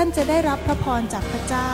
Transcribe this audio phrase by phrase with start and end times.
[0.00, 1.72] ท่านจะได้รับพระพรจากพระเจ้า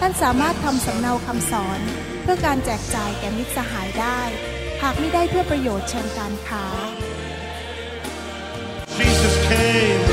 [0.00, 1.80] ท่านสามารถทำสำเนาคำสอน
[2.22, 4.20] เพื่อการแจกจ่ายแก่มิตรสหายได้
[4.82, 6.64] หากไม่ได้เพื่อประโยชน์เชิงการค้า
[8.98, 10.04] Jesus came,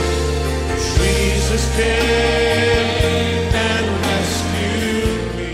[0.98, 2.90] Jesus came
[3.70, 5.52] and rescued me.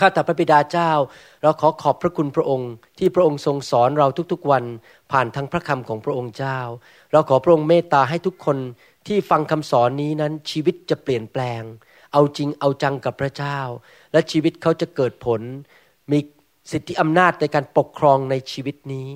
[0.00, 0.90] ข้าแต่พระบิดาเจ้า
[1.42, 4.64] เราขอขอบพระคุณพระองค์ ที่พระองค์ทรงสอนเราทุกๆวัน
[5.12, 6.58] ผ่านทางพระคำของพระองค์เจ้า
[7.12, 8.58] เราขอพระองค์เมตตาให้ทุกคน
[9.06, 11.62] ที่ฟังคำสอนนี้นั้นชีวิตจะเปลี่ยนแปลง
[12.12, 13.58] เอาจริงเอาจังกับพระเจ้า
[14.12, 15.40] และชีวิตเขาจะเกิดผล
[16.10, 16.18] มี
[16.72, 19.08] สิทธิอำนาจในการปกครองในชีวิตนี้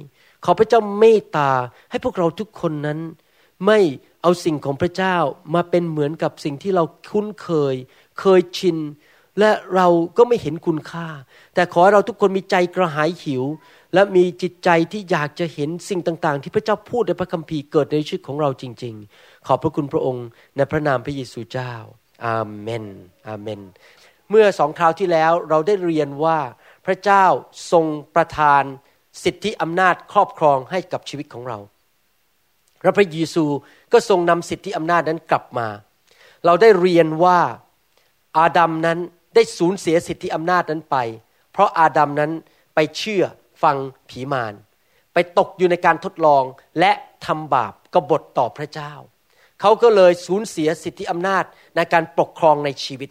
[0.44, 1.50] ขอพระเจ้าเมตตา
[1.90, 3.00] ให้พวกเราทุกคนนั้น
[3.66, 3.78] ไม่
[4.22, 5.16] เอาสิ่งของพระเจ้า
[5.54, 7.74] มาเป็นเหมือนกับสิ่งที่เราคุ้นเคย
[8.20, 8.78] เคยชิน
[9.38, 11.08] และเราก็ไม่เห็นคุณค่า
[11.54, 13.44] แต่ขอให้เราทุกคนมีใจกระหายหิว
[13.94, 21.74] และมีจิตใจที่อยากจะเห็นสิ่งต่าง ๆ ที่พระเจ้าพูดในพระคัมภีร์เกิดในชีวิตของเราจริง ๆ ขอบพระคุณพระองค์ในพระนามพระเยซูเจ้า
[22.26, 22.84] อาเมน
[23.28, 23.60] อาเมน
[24.30, 26.38] เมื่อสองคราวที่แล้วเราได้เรียนว่า
[26.86, 27.24] พระเจ้า
[27.72, 28.62] ทรงประทาน
[29.24, 31.58] สิทธิอำนาจครอบครองให้กับชีวิตของเรา
[32.82, 33.44] และพระเยซู
[33.92, 35.68] ก็ทรงนำสิทธิอำนาจนั้นกลับมา
[36.44, 37.38] เราได้เรียนว่า
[38.38, 38.98] อาดัมนั้น
[39.34, 40.96] ได้สูญเสียสิทธิอำนาจนั้นไป
[41.52, 42.32] เพราะอาดัมนั้น
[42.74, 43.24] ไปเชื่อ
[43.62, 43.76] ฟัง
[44.08, 44.54] ผีมาร
[45.12, 46.44] ไปตกอยู่ในการทดลอง
[46.78, 46.92] และ
[47.26, 48.92] ทำบาปกบฏต่อพระเจ้า
[49.60, 51.44] เขาก็เลยสูญเสียสิทธิอำนาจ
[51.76, 53.10] ในการปกครองในชีวิต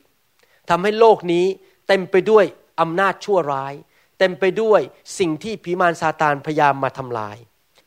[0.69, 1.45] ทำให้โลกนี้
[1.88, 2.45] เต็มไปด้วย
[2.81, 3.73] อำนาจชั่วร้าย
[4.19, 4.81] เต็มไปด้วย
[5.19, 7.38] สิ่งที่ผีมารซาตานพยายามมาทำลาย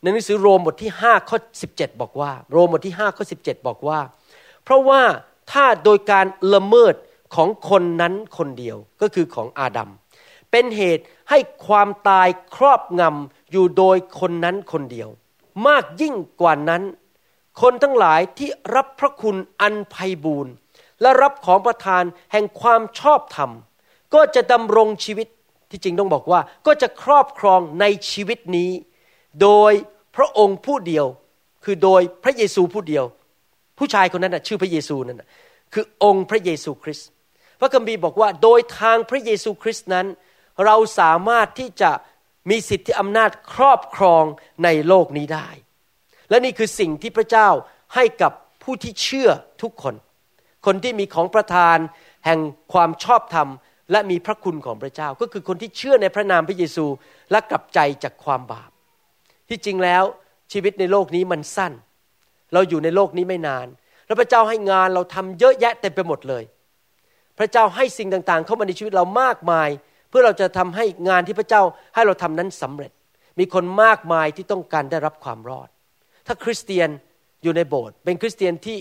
[0.01, 1.39] ในหนังสือโรมบทที่5ข้อ
[1.71, 4.01] 17 บอกว่า โรมบทที่5ข้อ17 บอกว่า
[4.65, 5.03] เพราะว่า
[5.53, 6.95] ถ้าโดยการละเมิด
[7.35, 9.91] ของคนนั้นคนเดียวก็คือของอาดัม
[10.51, 15.09] เป็นเหตุให้ความตายครอบงำอยู่โดยคนนั้นคนเดียว
[15.67, 16.83] มากยิ่งกว่านั้น
[17.61, 20.55] คนทั้งหลายที่รับพระคุณอันไพบูรณ์
[21.01, 23.51] และรับของประทานแห่งความชอบธรรม
[24.15, 25.27] ก็จะดำรงชีวิต
[25.71, 28.71] ที่จริงต้องบอกว่าก็จะครอบครองในชีวิตนี้
[29.43, 29.73] โดย
[30.17, 31.07] พระองค์ผู้เดียว
[31.65, 33.05] คือโดยพระเยซูผู้เดียว
[33.79, 35.29] ผู้ชายคนนั้นนะชื่อพระเยซูนั่นนะ
[35.73, 37.09] คือองค์พระเยซูคริสต์
[37.61, 40.07] พระคัมภีร์บอกว่าโดยทางพระเยซูคริสต์นั้น
[40.65, 41.91] เราสามารถที่จะ
[42.51, 44.25] มีสิทธิอำนาจครอบครอง
[44.65, 45.49] ในโลกนี้ได้
[46.31, 47.49] และนี่คือสิ่งที่พระเจ้า
[47.95, 48.33] ให้กับ
[48.63, 49.31] ผู้ที่เชื่อ
[49.63, 49.95] ทุกคน
[50.67, 51.79] คนที่มีของประทาน
[52.27, 52.41] แห่ง
[52.73, 53.49] ความชอบธรรม
[53.91, 56.87] และมีพระคุณของพระเจ้า ก็คือคนที่เชื่อในพระนามพระเยซู
[57.31, 58.71] และกลับใจจากความบาป
[59.49, 60.05] ที่จริงแล้ว
[60.53, 61.73] ชีวิตในโลกนี้มันสั้น
[62.53, 63.67] เราอยู่ในโลกนี้ไม่นาน
[64.07, 66.45] แล้วพระเจ้าให้งานเราทำเยอะแยะเต็มไปหมดเลย
[67.39, 69.69] พระเจ้าให้สิ่งต่างๆ เข้ามาในชีวิตเรามากมาย
[70.09, 71.63] เพื่อเราจะทำให้งานที่พระเจ้า
[71.95, 72.93] ให้เราทำนั้นสำเร็จ
[73.39, 75.69] มีคนมากมายที่ต้องการได้รับความรอด
[76.27, 76.89] ถ้าคริสเตียน
[77.43, 78.79] อยู่ในโบสถ์เป็นคริสเตียนที่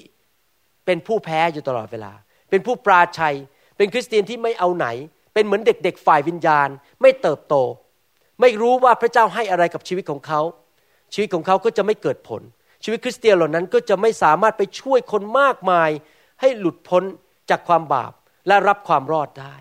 [0.86, 2.14] เป็นผู้แพ้อยู่ตลอดเวลา
[2.50, 3.36] เป็นผู้ปราชัย
[3.78, 4.88] เป็นคริสเตียนที่ไม่เอาไหน
[5.34, 6.70] เป็นเหมือนเด็กๆฝ่ายวิญญาณ
[7.02, 7.56] ไม่เติบโต
[8.42, 10.42] ไม่รู้ว่าพระเจ้าให้อะไรกับชีวิตของเขา
[11.14, 12.42] ชีวิตของเขาก็จะไม่เกิดผล
[12.84, 15.90] ชีวิตคริสเตียนเหล่านั้นก็จะไม่สามารถไปช่วยคนมากมาย
[16.42, 17.04] ให้หลุดพ้น
[17.50, 18.12] จากความบาป
[18.48, 19.56] และรับความรอดได้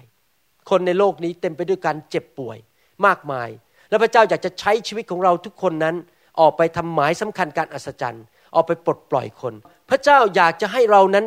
[0.70, 2.58] คนในโลกนี้เต็มไปด้วยการเจ็บป่วย
[3.06, 3.48] มากมาย
[3.88, 5.96] และพระเจ้าอยากจะใช้ชีวิตของเราทุกคนนั้น
[6.40, 8.24] ออกไปทำหมายสำคัญการอัศจรรย์
[8.54, 9.54] ออกไปปลดปล่อยคน
[9.90, 11.26] พระเจ้าอยากจะให้เรานั้น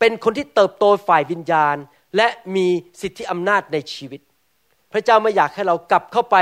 [0.00, 1.76] เป็นคนที่เติบโตฝ่ายวิญญาณ
[2.16, 2.66] และมี
[3.00, 4.20] สิทธิอำนาจในชีวิต
[4.92, 6.36] พระเจ้าไม่อยากให้เรากลับเข้าไป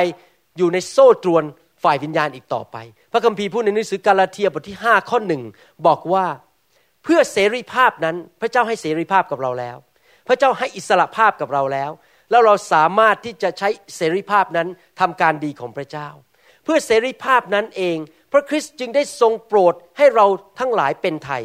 [0.57, 1.45] อยู่ในโซ่ตรวน
[1.85, 2.77] ฝ่ายวิญญาณอีกต่อไป
[3.13, 5.43] พระคัมภีร์พูดในหนังสือกาลาเทียบทที่5ข้อหนึ่ง
[5.87, 6.27] บอกว่า
[7.05, 9.77] เพื่อเสรีภาพนั้นพระเจ้าให้เสรีภาพกับเราแล้ว
[10.29, 11.91] พระเจ้าให้อิสระภาพกับเราแล้ว
[12.31, 14.69] แล้วเราสามารถที่จะใช้เสรีภาพนั้น
[15.01, 16.09] ทำการดีของพระเจ้า
[16.65, 17.97] เพื่อเสรีภาพนั้นเอง
[18.33, 20.27] พระคริสต์จึงได้ทรงโปรดให้เรา
[20.59, 21.43] ทั้งหลายเป็นไทย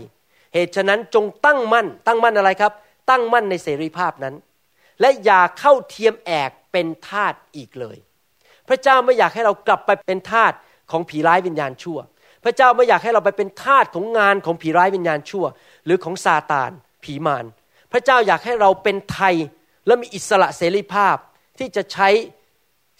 [0.53, 2.73] เหตุฉะนั้นจงตั้งมั่น ตั้งมั่นอะไรครับ
[3.09, 4.35] ตั้งมั่นในเสรีภาพนั้น
[5.01, 7.97] และอย่าเข้าเทียมแอกเป็นทาสอีกเลย
[8.67, 10.53] พระเจ้าไม่อยากให้เรากลับไปเป็นทาส
[10.91, 11.99] ของผีร้ายวิญญาณชั่ว
[12.43, 15.45] พระเจ้าไม่อยากให้เราไปเป็นทาสของงานของผีร้ายวิญญาณชั่ว
[15.85, 16.71] หรือของซาตาน
[17.03, 17.45] ผีมาร
[17.91, 19.35] พระเจ้าอยากให้เราเป็นไทย
[19.85, 21.15] และมีอิสระเสรีภาพ
[21.59, 22.09] ที่จะใช้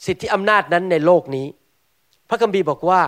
[0.06, 1.48] สิทธิอำนาจนั้นในโลกนี้
[2.30, 3.02] พระคัมภีร์บอกว่า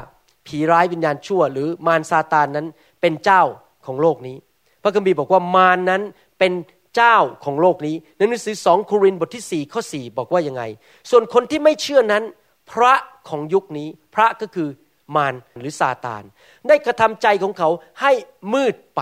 [0.48, 2.68] ผีร้ายวิญญาณชั่ว หรือมารซาตานนั้น
[3.02, 3.44] เป็นเจ้า
[3.86, 4.38] ของโลกนี้
[4.84, 6.02] พระคัมภีร์บอกว่ามารนั้น
[6.40, 6.54] เป็น
[6.96, 10.64] เจ้าของโลกนี้ในหนังสือสองโครินธ์บทที่ 4 ข้อ 4 บอกว่ายังไง
[11.10, 12.24] ส่วนคนที่ไม่เชื่อนั้น
[12.72, 12.94] พระ
[13.30, 14.70] ของยุคนี้พระก็คือ
[15.16, 16.24] มารหรือซาตาน
[16.68, 17.70] ได้กระทำใจของเขา
[18.02, 18.12] ให้
[18.54, 19.02] มืดไป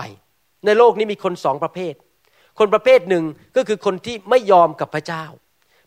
[0.64, 1.94] ในโลกนี้มีคนสองประเภท
[2.58, 3.24] คนประเภทหนึ่ง
[3.56, 5.24] ก็คือคนที่ไม่ยอมกับพระเจ้า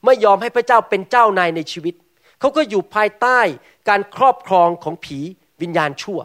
[0.06, 1.96] ไม่ยอมให้พระเจ้าเป็นเจ้านายในชีวิต
[2.40, 3.40] เขาก็อยู่ภายใต้
[3.90, 5.20] การครอบครองของผี
[5.62, 6.20] วิญญาณชั่ว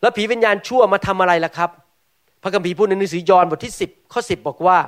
[0.00, 1.70] แล้วผีวิญญาณชั่วมาทำอะไรล่ะครับ
[2.42, 4.78] พระคัมภีร์พูดในหนังสือยอห์นบทที่ 10ข้อ10 บอกว่า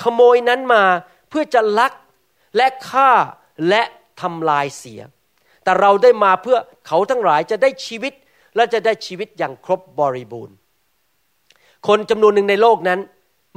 [0.00, 0.82] ขโมยนั้นมา
[1.28, 1.92] เพื่อจะลัก
[2.56, 3.10] และฆ่า
[3.68, 3.82] และ
[4.20, 5.00] ทำลายเสีย
[5.64, 8.12] แต่เราได้มาเพื่อเขาทั้งหลายจะได้ชีวิต
[8.56, 10.56] และจะได้ชีวิตอย่างครบบริบูรณ์
[11.88, 13.00] คนจำนวนหนึ่งในโลกนั้น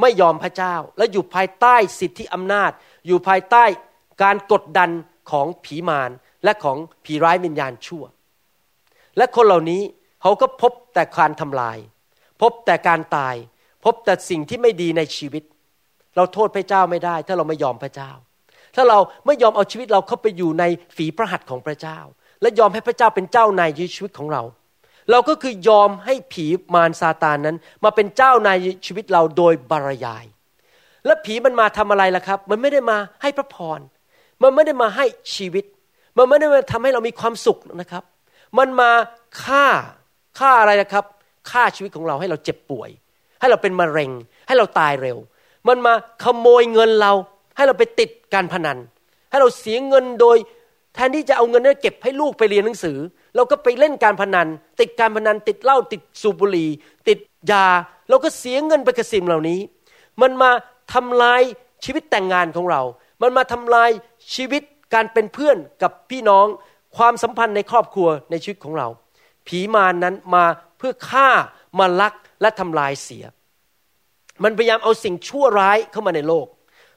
[0.02, 2.72] ไม่ยอมพระเจ้า และอยู่ภายใต้สิทธิอำนาจ
[3.08, 3.64] อยู่ภายใต้
[4.24, 4.90] การกดดัน
[5.32, 6.12] ของผีมาร
[6.45, 8.03] และของผีร้ายวิญญาณชั่ว
[9.18, 9.81] และคนเหล่านี้
[10.21, 11.77] เขาก็พบแต่การทำลาย
[12.42, 13.36] พบแต่การตาย
[13.86, 15.44] พบแต่สิ่งที่ไม่ดีในชีวิต
[16.15, 18.12] เราโทษพระเจ้าไม่ได้ ถ้าเราไม่ยอมพระเจ้า
[18.75, 20.63] ถ้าเราไม่ยอมเอาชีวิตเราเข้าไปอยู่ใน
[20.95, 22.00] ฝีพระหัตถ์ของพระเจ้า
[22.42, 24.44] และยอมให้พระเจ้าเป็นเจ้านายชีวิตของเรา
[25.12, 30.25] เราก็คือยอมให้ผีมารซาตานนั้น มาเป็นเจ้านายชีวิตเราโดยบารยาย
[31.06, 33.80] และผีมันมาทำอะไรล่ะครับ มันไม่ได้มาให้พระพร
[34.41, 35.06] มันไม่ได้มาให้
[35.36, 35.65] ชีวิต
[36.17, 38.03] มันไม่ได้มาทำให้เรามีความสุขนะครับ
[38.57, 38.91] มันมา
[39.44, 39.65] ฆ่า
[40.39, 41.06] ฆ่าอะไรนะครับ
[41.51, 42.89] ฆ่าชีวิตของเราให้เราเจ็บป่วย
[43.39, 44.12] ให้เราเป็นมะเร็ง
[44.47, 45.17] ให้เราตายเร็ว
[45.67, 47.12] มันมาขโมยเงินเรา
[47.56, 48.77] ให้เราไปติดการพนัน
[49.29, 50.38] ให้เราเสียเงินโดย
[50.94, 52.97] แทนที่จะเอาเงินนั้นเก็บให้ลูกไปเรียนหนังสือ
[53.35, 54.47] เราก็ไปเล่นการพนัน
[54.79, 56.69] ติดการพนัน ติดเหล้าติดสูบบุหรี่
[57.07, 57.19] ติด
[57.51, 57.65] ยา
[58.09, 59.59] เราก็เสียเงินไปกับสิ่งเหล่านี้
[60.21, 60.51] มันมา
[60.94, 61.41] ทำลาย
[61.85, 62.81] ชีวิตแต่งงานของเรา
[63.21, 63.89] มันมาทำลาย
[64.35, 64.63] ชีวิต
[64.94, 66.48] การเป็นเพื่อนกับพี่น้อง
[66.98, 68.88] ความสัมพันธ์ในครอบครัวในชีวิตของเรา
[69.48, 70.46] ผีมารนนั้นมา
[70.78, 71.30] เพื่อฆ่า
[71.80, 73.26] มาลักและทำลายเสีย
[74.44, 76.48] มันพยายามเอาสิ่งชั่วร้ายเข้ามาในโลก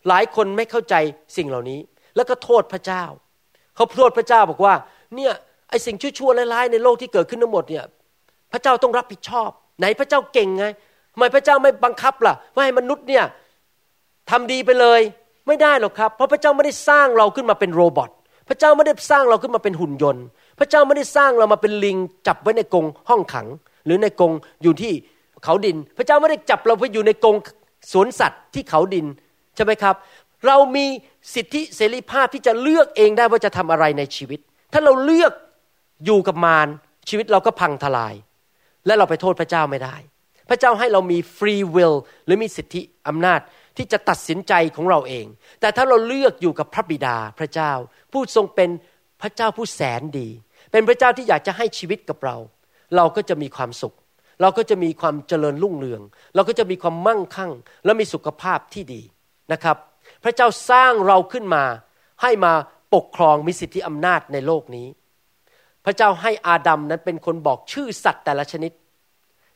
[0.08, 0.94] หลายคนไม่เข้าใจ
[1.37, 1.81] สิ่งเหล่านี้
[2.17, 3.05] แล้วก็โทษพระเจ้า
[3.76, 4.75] เขาโทษพระเจ้าบอกว่า
[5.14, 5.32] เนี่ย
[5.70, 7.85] ไอสิ่งชั่วๆร้ายๆในโลกที่เกิดขึ้นทั้งหมดเนี่ย
[8.52, 10.64] พระเจ้าต้องรับผิดชอบ ไหนพระเจ้าเก่งไง
[11.12, 13.25] ทำไมพระเจ้าไม่บังคับล่ะว่าให้มนุษย์เนี่ย
[14.31, 15.00] ทำดีไปเลย
[15.48, 18.10] ไม่ได้หรอกครับ เพราะพระเจ้าไม่ได้สร้างเราขึ้นมาเป็นโรบอท
[18.48, 20.24] พระเจ้าไม่ได้สร้างเราขึ้นมาเป็นหุ่นยนต์
[20.58, 21.96] พระเจ้าไม่ได้สร้างเรามาเป็นลิง
[22.26, 23.46] จับไว้ในกรงห้องขัง
[23.86, 24.92] หรือในกรงอยู่ที่
[25.44, 27.36] เขาดิน พระเจ้าไม่ได้จับเราไปอยู่ในกรง
[27.92, 29.06] สวนสัตว์ที่เขาดิน
[29.56, 29.94] ใช่ไหมครับ
[30.46, 30.86] เรามี
[31.34, 34.40] สิทธิเสรีภาพที่จะเลือกเองได้ว่าจะทำอะไรในชีวิต
[34.72, 35.32] ถ้าเราเลือก
[36.04, 36.68] อยู่กับมาร
[37.08, 38.14] ชีวิตเราก็พังทลาย
[38.86, 39.96] และเราไปโทษพระเจ้าไม่ได้
[40.48, 41.94] พระเจ้าให้เรามีฟรีวิล
[42.24, 43.40] หรือมีสิทธิอำนาจ
[43.78, 45.26] ที่จะตัดสินใจของเราเอง
[45.60, 47.72] แต่ถ้าเราเลือกอยู่กับพระบิดาพระเจ้า
[48.12, 48.70] ผู้ทรงเป็น
[49.22, 50.28] พระเจ้าผู้แสนดี
[50.72, 52.36] เป็นพระเจ้าที่อยากจะให้ชีวิตกับเรา
[52.96, 53.94] เราก็จะมีความสุข
[54.40, 56.02] เราก็จะมีความเจริญรุ่งเรือง
[56.34, 57.52] เราก็จะมีความมั่งคั่ง
[57.84, 59.02] และมีสุขภาพที่ดี
[59.52, 59.76] นะครับ
[60.25, 61.64] พระเจ้าสร้างเราขึ้นมา
[62.22, 62.52] ให้มา
[62.94, 64.86] ปกครองมีสิทธิอำนาจในโลกนี้
[65.84, 68.72] พระเจ้าให้อาดัมนั้นเป็นคนบอกชื่อสัตว์แต่ละชนิด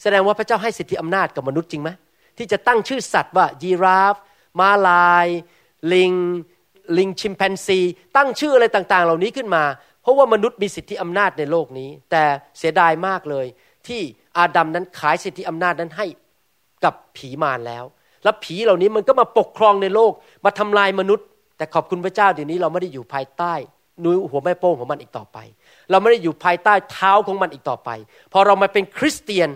[0.03, 1.91] แสดงว่าพระเจ้าให้สิทธิอำนาจกับมนุษย์จริงไหม
[2.39, 4.17] ที่จะตั้งชื่อสัตว์ว่ายีราฟ
[4.59, 5.27] ม้าลาย
[5.93, 6.13] ลิง
[6.99, 7.81] ลิงชิมแปนซี
[8.17, 9.65] ตั้งชื่ออะไรต่างๆ เหล่านี้ขึ้นมา
[10.03, 12.25] เพราะว่ามนุษย์มีสิทธิอำนาจในโลกนี้ แต่
[12.59, 13.47] เสียดายมากเลย
[13.87, 14.01] ที่
[14.39, 16.07] อาดัมนั้นขายสิทธิอำนาจนั้นให้
[16.85, 17.85] กับผีมารแล้ว
[18.23, 20.13] แล้วผีเหล่านี้มันก็มาปกครองในโลก
[20.45, 23.55] มาทำลายมนุษย์ แต่ขอบคุณพระเจ้าเดี๋ยวนี้เราไม่ได้อยู่ภายใต้
[24.05, 25.39] นุ้ยหัวแม่โป้งของมันอีกต่อไป
[25.91, 27.91] เราไม่ได้อยู่ภายใต้เท้าของมันอีกต่อไป
[28.33, 29.49] พอเรามาเป็นคริสเตียน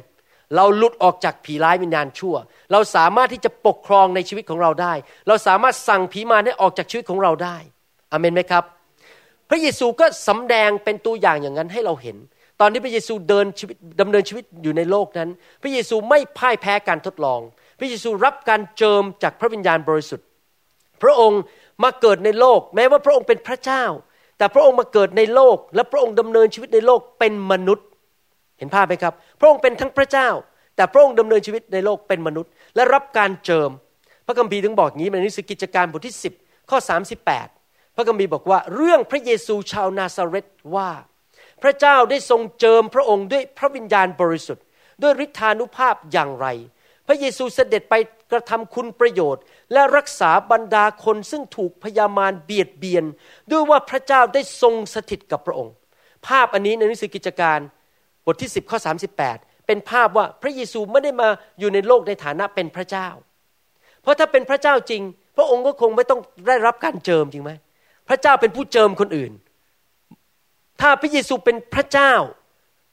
[0.55, 2.35] เราหลุดออกจากผีร้ายวิญญาณชั่ว
[2.73, 4.95] เราสามารถที่จะปกครองในชีวิตของเราได้
[5.29, 7.57] เราสามารถสั่งผีมารให้ออกจากชีวิตของเราได้
[8.13, 8.65] อเมนไหมครับ
[9.51, 12.17] พระเยซูก็สำแดงเป็นตัวอย่างอย่างนั้นให้เราเห็น
[12.61, 15.31] ตอนที่พระเยซูเดินชีวิตดำเนินชีวิตอยู่ในโลกนั้น
[15.63, 17.41] พระเยซูไม่พ่ายแพ้การทดลอง
[17.79, 20.27] พระเยซูรับการเจิมจากพระวิญญาณบริสุทธิ์
[21.03, 21.41] พระองค์
[21.83, 23.85] มาเกิดในโลก แม้ว่าพระองค์เป็นพระเจ้า
[24.39, 27.87] แต่พระองค์มาเกิดในโลก และพระองค์ดำเนินชีวิตในโลกเป็นมนุษย์
[28.59, 30.29] เห็นภาพไหมครับ พระองค์เป็นทั้งพระเจ้า
[30.77, 33.71] แต่พระองค์ดำเนินชีวิตในโลกเป็นมนุษย์ และรับการเจิม
[34.27, 36.79] พระคัมภีร์ถึงบอกงี้ในหนังสือกิจการบทที่ 10 ข้อ
[37.37, 40.91] 38 พระคัมภีร์บอกว่าเรื่องพระเยซูชาวนาซาเรตว่า
[41.63, 44.65] พระเจ้าได้ทรงเจิมพระองค์ด้วยพระวิญญาณบริสุทธิ์
[45.03, 46.47] ด้วยฤทธานุภาพอย่างไร
[47.07, 47.95] พระเยซูเสด็จไป
[48.33, 53.05] กระทำคุณประโยชน์ และรักษาบรรดาคนซึ่งถูกพยามารเบียดเบียน
[53.51, 55.75] ด้วยว่าพระเจ้าได้ทรงสถิตกับพระองค์
[56.27, 57.59] ภาพอันนี้ในหนังสือกิจการ
[58.27, 58.79] บทที่ 10ข้อ
[59.23, 61.29] 38 เป็นภาพว่าพระเยซูไม่ได้มา
[61.59, 63.09] อยู่ในโลกในฐานะเป็นพระเจ้า
[64.03, 65.03] เพราะถ้าเป็นพระเจ้าจริง
[65.37, 67.53] พระองค์ก็คงไม่ต้องได้รับการเจิมจริงไหม
[68.09, 69.33] พระเจ้าเป็นผู้เจิมคนอื่น
[70.81, 72.13] ถ้าพระเยซูเป็นพระเจ้า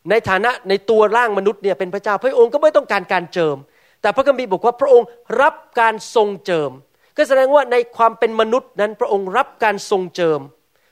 [0.10, 3.58] ในฐานะในตัวร่างมนุษย์เนี่ยเป็นพระเจ้า พระองค์ก็ไม่ต้องการการเจิม
[4.02, 5.08] แต่พระคัมภีร์บอกว่าพระองค์
[5.42, 6.72] รับการทรงเจิม
[7.18, 10.40] ก็แสดงว่าในความเป็นมนุษย์นั้นพระองค์รับการทรงเจิม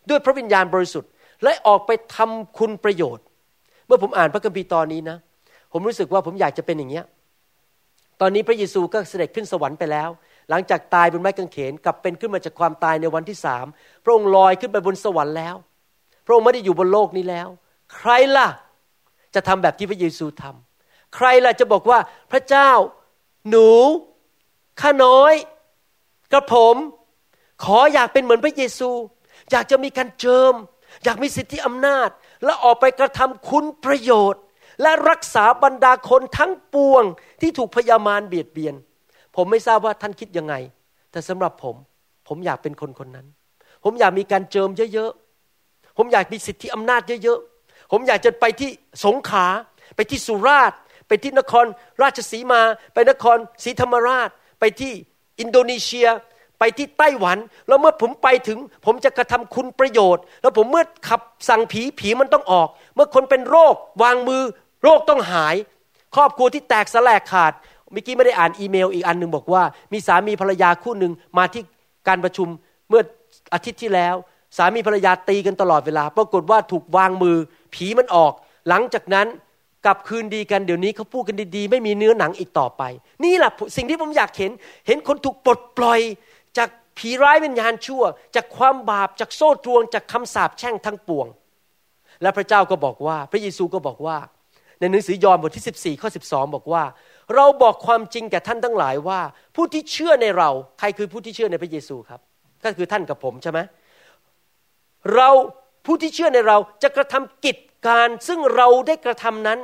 [0.09, 1.09] ด้วยพระวิญญาณบริสุทธิ์
[1.43, 3.25] และออกไปทำคุณประโยชน์
[3.87, 5.17] เมื่อผมอ่านพระคัมภีร์ตอนนี้นะ
[5.71, 7.05] ผมรู้สึกว่าผมอยากจะเป็นอย่างเงี้ย
[8.21, 10.09] ตอนนี้พระเยซูก็เสด็จขึ้นสวรรค์ไปแล้ว
[10.49, 13.65] หลังจากตายบนไม้กางเขนกลับเป็นขึ้นมาจากความตายในวันที่สาม
[14.03, 15.55] พระองค์ลอยขึ้นไปบนสวรรค์แล้ว
[16.25, 17.47] พระองค์ไม่ได้อยู่บนโลกนี้แล้ว
[17.95, 18.47] ใครล่ะ
[19.35, 21.99] จะทำแบบที่พระเยซูทำใครล่ะจะบอกว่า
[22.31, 22.71] พระเจ้า
[23.49, 23.69] หนู
[24.81, 25.33] ข้าน้อย
[26.31, 26.75] กระผม
[27.63, 28.89] ขออยากเป็นเหมือนพระเยซู
[29.51, 30.53] อยากจะมีการเจิม
[31.03, 32.09] อยากมีสิทธิอำนาจ
[32.45, 34.41] และออกไปกระทำคุณประโยชน์
[34.81, 37.03] และรักษาบรรดาคนทั้งปวง
[37.41, 38.75] ที่ถูกพยามารเบียดเบียน
[39.35, 40.53] ผมไม่ทราบว่าท่านคิดยังไง
[41.11, 41.75] แต่สำหรับผม
[42.27, 43.27] ผมอยากเป็นคนคนนั้น
[43.83, 48.69] ผมอยากมีการเจิมเยอะๆ ผมอยากมีสิทธิอำนาจเยอะๆ ผมอยากจะไปที่
[49.05, 49.45] สงขา
[49.95, 51.65] ไปที่สุราษฎร์ไปที่นคร
[52.01, 52.61] ราชสีมา
[52.93, 54.29] ไปนครศรีธรรมราช
[54.59, 54.93] ไปที่
[55.39, 56.07] อินโดนีเซีย
[56.63, 57.37] ไปที่ไต้หวัน
[57.67, 64.43] แล้วเมื่อผมไปถึง ผมจะกระทำคุณประโยชน์ แล้วผมเมื่อขับสั่งผีผีมันต้องออก เมื่อคนเป็นโรควางมือ
[64.83, 65.55] โรคต้องหาย
[66.15, 67.53] ครอบครัวที่แตกสลายขาด
[67.91, 69.63] เมื่อกี้ไม่ได้อ่านอีเมลอีกอันหนึ่งบอกว่า
[69.93, 71.63] มีสามีภรรยาคู่หนึ่งมาที่
[72.07, 72.47] การประชุม
[72.89, 73.01] เมื่อ
[73.53, 74.15] อาทิตย์ที่แล้ว
[74.57, 77.37] สามีภรรยาตีกันตลอดเวลา ปรากฏว่าถูกวางมือ
[77.73, 78.33] ผีมันออก
[78.67, 79.27] หลังจากนั้น
[79.85, 82.83] กลับคืนดีกันเดี๋ยวนี้เขาพูดกันดีๆ ไม่มีเนื้อหนังอีกต่อไป
[83.23, 84.51] นี่แหละสิ่งที่ผมอยากเห็น
[84.87, 85.99] เห็นคนถูกปลดปล่อย
[86.57, 88.03] จากผีร้ายวิญญาณชั่ว
[88.35, 91.27] จากความบาปจากโซ่ตรวง จากคำสาปแช่งทั้งปวง
[92.21, 94.17] และพระเจ้าก็บอกว่า พระเยซูก็บอกว่า
[94.79, 96.83] ในหนังสือยอห์นบทที่ 14ข้อ12 บอกว่า
[97.35, 99.19] เราบอกความจริงแก่ท่านทั้งหลายว่า
[99.55, 102.19] ผู้ที่เชื่อในเรา ใครคือผู้ที่เชื่อในพระเยซูครับ
[102.63, 103.59] ก็คือท่านกับผมใช่ไหม
[105.15, 105.29] เรา
[105.85, 109.59] ผู้ที่เชื่อในเราจะกระทำกิจการซึ่งเราได้กระทำนั้น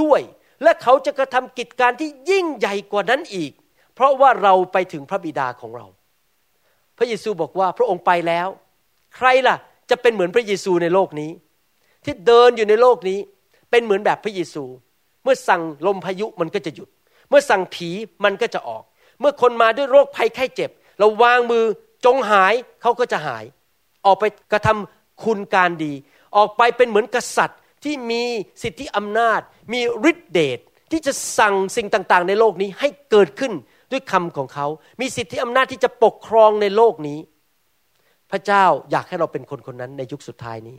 [0.00, 0.20] ด้วย
[0.62, 3.52] และเขาจะกระทำกิจการที่ยิ่งใหญ่กว่านั้นอีก
[3.94, 5.86] เพราะว่าเราไปถึงพระบิดาของเรา
[6.98, 8.48] พระเยซูบอกว่าพระองค์ไปแล้ว
[9.16, 9.56] ใครล่ะ
[9.90, 11.30] จะเป็นเหมือนพระเยซูในโลกนี้
[12.04, 13.18] ที่เดินอยู่ในโลกนี้
[13.70, 14.64] เป็นเหมือนแบบพระเยซู
[15.22, 16.88] เมื่อสั่งลมพายุมันก็จะหยุด
[17.28, 17.90] เมื่อสั่งผี
[18.24, 18.82] มันก็จะออก
[19.20, 21.64] เมื่อคนมาด้วยโรคภัยไข้เจ็บ เราวางมือ
[22.04, 23.44] จงหายเขาก็จะหาย
[24.06, 25.92] ออกไปกระทำคุณการดี
[26.36, 28.22] ออกไปเป็นเหมือนกษัตริย์ที่มี
[28.62, 29.40] สิทธิอำนาจ
[29.72, 30.58] มีฤทธิเดช
[30.90, 33.52] ที่จะสั่งสิ่งต่างๆ ในโลกนี้ให้เกิดขึ้น
[33.92, 34.66] ด้วยคำของเขา
[35.00, 37.18] มีสิทธิอำนาจที่จะปกครองในโลกนี้
[38.30, 40.76] พระเจ้าอยากให้เราเป็นคนคนนั้นในยุคสุดท้ายนี้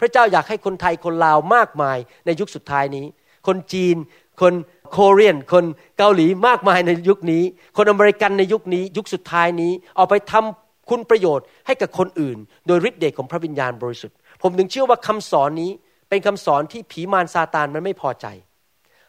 [0.00, 3.06] พระเจ้าอยากให้คนไทยคนลาวมากมายในยุคสุดท้ายนี้
[3.46, 3.96] คนจีน
[4.40, 4.54] คน
[4.90, 5.64] โคเรียน คน
[5.98, 7.42] เกาหลีมากมายในยุคนี้
[7.76, 15.70] คนอเมริกันในยุคนี้ ยุคสุดท้ายนี้เอาไปทำคุณประโยชน์ให้กับคนอื่น โดยฤทธิ์เดชของพระวิญญาณบริสุทธิ์ ผมถึงเชื่อว่าคำสอนนี้
[16.08, 18.26] เป็นคำสอนที่ผีมารซาตานมันไม่พอใจ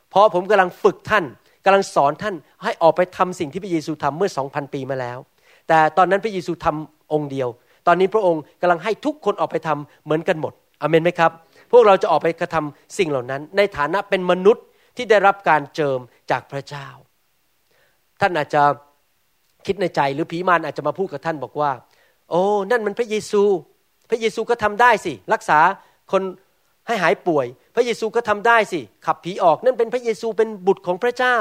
[0.10, 1.26] เพราะผมกำลังฝึกท่าน
[1.66, 5.18] กำลังสอนท่านให้ออกไปทำสิ่งที่พระเยซูทำเมื่อสองพันปีมาแล้ว
[5.68, 7.50] แต่ตอนนั้นพระเยซูทำองค์เดียว
[7.88, 11.32] ตอนนี้พระองค์กำลังให้ทุกคนออกไปทำเหมือนกันหมดอเมนไหมครับ
[11.72, 14.64] พวกเราจะออกไปกระทำสิ่งเหล่านั้น ในฐานะเป็นมนุษย์
[14.98, 16.00] ที่ได้รับการเจิม
[16.32, 16.88] จากพระเจ้า
[18.22, 18.64] ท่านอาจจะ
[19.66, 21.72] คิดในใจหรือผีมารอาจจะมาพูดกับท่านบอกว่า
[22.30, 22.42] โอ้
[22.72, 23.44] นั่นมันพระเยซู
[24.10, 25.60] พระเยซูก็ทำได้สิ รักษา
[26.12, 26.22] คน
[26.88, 31.38] ให้หายป่วย พระเยซูก็ทำได้สิ ขับผีออกนั่นเป็นพระเยซูเป็นบุตรของพระเจ้า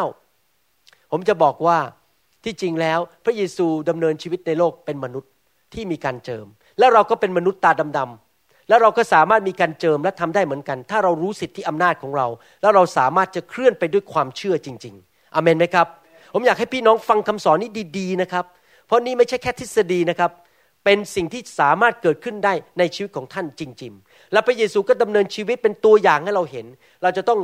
[1.10, 1.78] ผมจะบอกว่า
[2.44, 5.30] ที่จริงแล้วพระเยซูดำเนินชีวิตในโลกเป็นมนุษย์
[5.74, 6.46] ที่มีการเจิม
[6.78, 12.26] แล้วเราก็เป็นมนุษย์ตาดำๆแล้วเราก็สามารถมีการเจิมและทำได้เหมือนกัน ถ้าเรารู้สิทธิอำนาจของเรา
[12.60, 15.86] แล้วเราสามารถจะเคลื่อนไปด้วยความเชื่อจริง ๆอเมนไหมครับ
[16.32, 18.44] ผมอยากให้พี่น้องฟังคำสอนนี้ดี ๆนะครับ
[18.86, 20.30] เพราะนี่ไม่ใช่แค่ทฤษฎีนะครับ
[20.84, 26.66] เป็นสิ่งที่สามารถเกิดขึ้นได้ในชีวิตของท่านจริง ๆ และพระเยซูก็ดำเนินชีวิตเป็นตัวอย่างให้เราเห็น
[27.02, 27.40] เราจะต้อง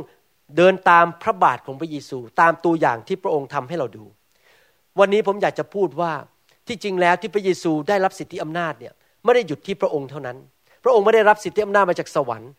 [0.57, 4.05] เดินตามพระบาทของพระเยซู ตามตัวอย่างที่พระองค์ทำให้เราดู
[4.99, 6.11] วันนี้ผมอยากจะพูดว่า
[6.67, 8.93] ที่จริงแล้วที่พระเยซูได้รับสิทธิอำนาจเนี่ย
[9.23, 10.37] ไม่ได้หยุดที่พระองค์เท่านั้น
[10.83, 12.51] พระองค์ไม่ได้รับสิทธิอำนาจมาจากสวรรค์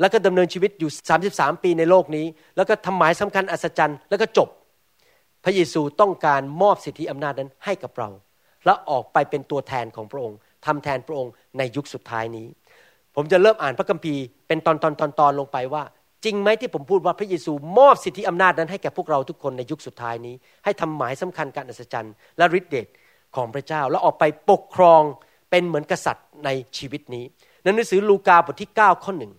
[0.00, 0.90] แล้วก็ดำเนินชีวิตอยู่
[1.28, 4.48] 33 ปีในโลกนี้ แล้วก็ทำหมายสำคัญอัศจรรย์แล้วก็จบ
[5.44, 8.08] พระเยซูต้องการมอบสิทธิอำนาจนั้นให้กับเรา
[8.64, 12.46] และออกไปเป็นตัวแทนของพระองค์ทำแทนพระองค์ในยุคสุดท้ายนี้
[13.14, 15.82] ผมจะเริ่มอ่านพระคัมภีร์เป็นตอนตอนตอนตอนลงไปว่า
[16.24, 20.34] จริงไหมที่ผมพูดว่าพระเยซูมอบสิทธิอำนาจนั้นให้แก่พวกเราทุกคนในยุคสุดท้ายนี้
[20.64, 22.86] ให้ทำหมายสำคัญการอัศจรรย์ และฤทธิเดช
[23.36, 25.02] ของพระเจ้า แล้วออกไปปกครอง
[25.50, 26.48] เป็นเหมือนกษัตริย์ใน
[26.78, 27.24] ชีวิตนี้
[27.62, 29.32] ในหนังสือลูกาบทที่9ข้อหนึ่ง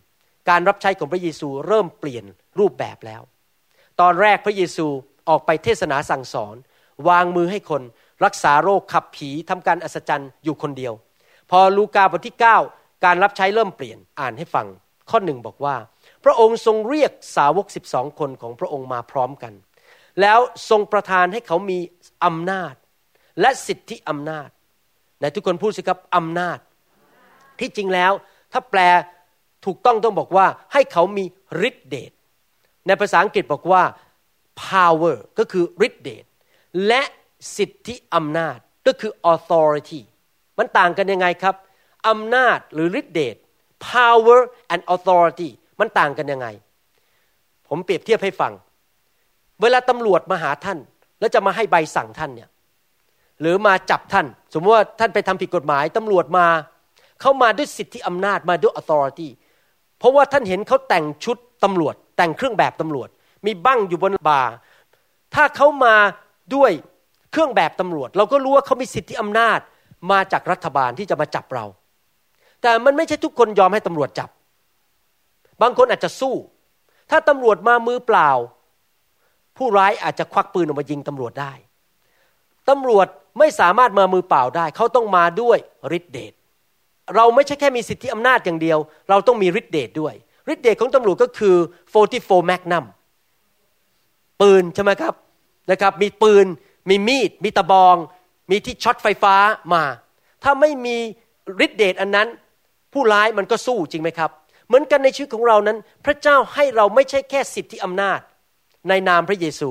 [0.49, 2.25] การรับใช้ของพระเยซูเริ่มเปลี่ยน
[2.59, 3.21] รูปแบบแล้ว
[4.01, 4.85] ตอนแรกพระเยซู
[5.29, 6.55] ออกไปเทศนาสั่งสอน
[7.09, 7.81] วางมือให้คน
[8.25, 10.93] รักษาโรคขับผีทำการอัศจรรย์อยู่คนเดียว
[11.49, 12.37] พอลูกาบทที่
[12.69, 14.67] 9 การรับใช้เริ่มเปลี่ยนอ่านให้ฟัง
[15.09, 15.75] ข้อหนึ่งบอกว่า
[16.23, 19.53] พระองค์ทรงเรียกสาวก12คนของพระองค์มาพร้อมกัน
[20.21, 21.79] แล้วทรงประทานให้เขามี
[22.25, 22.73] อำนาจ
[23.41, 24.49] และสิทธิอำนาจ
[25.17, 26.59] ไหนทุกคนพูดสิครับอำนาจ
[27.59, 28.11] ที่จริงแล้ว
[28.53, 28.79] ถ้าแปล
[29.65, 31.25] ถูกต้องต้องบอกว่าให้เขามี
[31.67, 32.11] ฤทธิเดช
[32.87, 33.83] ในภาษาอังกฤษบอกว่า
[34.63, 36.25] power ก็คือฤทธิเดช
[36.87, 37.01] และ
[37.57, 40.01] สิทธิอำนาจก็คือ authority
[40.57, 41.55] มันต่างกันยังไงครับ
[42.07, 43.35] อำนาจหรือฤทธิเดช
[43.89, 44.39] power
[44.73, 46.47] and authority มันต่างกันยังไง
[47.67, 48.53] ผมเปรียบเทียบให้ฟัง
[49.61, 50.79] เวลาตำรวจมาหาท่าน
[51.19, 52.49] แล้วจะมาให้ใบสั่งท่านเนี่ย
[53.41, 56.47] หรือมาจับท่าน สมมติว่าท่านไปทำผิดกฎหมายตำรวจมา
[57.21, 59.29] เขามาด้วยสิทธิอำนาจมาด้วย authority
[59.97, 63.09] เพราะว่าท่านเห็นเขาแต่งชุดตำรวจ แต่งเครื่องแบบตำรวจ
[63.45, 64.41] มีบั้งอยู่บนบ่า
[65.35, 65.95] ถ้าเขามา
[66.55, 66.71] ด้วย
[67.31, 69.59] เครื่องแบบตำรวจ เราก็รู้ว่าเขามีสิทธิอำนาจ
[70.11, 71.65] มาจากรัฐบาลที่จะมาจับเรา
[72.61, 74.29] แต่มันไม่ใช่ทุกคนยอมให้ตำรวจจับ
[75.61, 76.35] บางคนอาจจะสู้
[77.09, 78.29] ถ้าตำรวจมามือเปล่า
[79.57, 81.53] ผู้ร้ายอาจจะควักปืนออกมายิงตำรวจได้
[82.69, 83.07] ตำรวจ
[83.39, 85.57] ไม่สามารถมามือเปล่าได้ เขาต้องมาด้วย
[85.97, 86.33] ฤทธิเดช
[87.15, 88.77] เราไม่ใช่แค่มีสิทธิอำนาจอย่างเดียว
[89.09, 90.13] เราต้องมีฤทธิเดชด้วย
[90.53, 91.55] ฤทธิเดชของตำรวจก็คือ
[92.03, 92.85] 44 Magnum
[94.41, 95.13] ปืนใช่ไหมครับ
[95.71, 96.45] นะครับ มีปืน
[96.89, 97.95] มีมีด มีตะบอง
[98.51, 99.35] มีที่ช็อตไฟฟ้า
[99.73, 99.83] มา
[100.43, 100.97] ถ้าไม่มี
[101.65, 102.27] ฤทธิเดชอันนั้น
[102.93, 104.31] ผู้ร้ายมันก็สู้จริงไหมครับ
[104.67, 108.19] เหมือนกันในชีวิตของเรานั้น พระเจ้าให้เราไม่ใช่แค่สิทธิอำนาจ
[108.89, 109.69] ในนามพระเยซู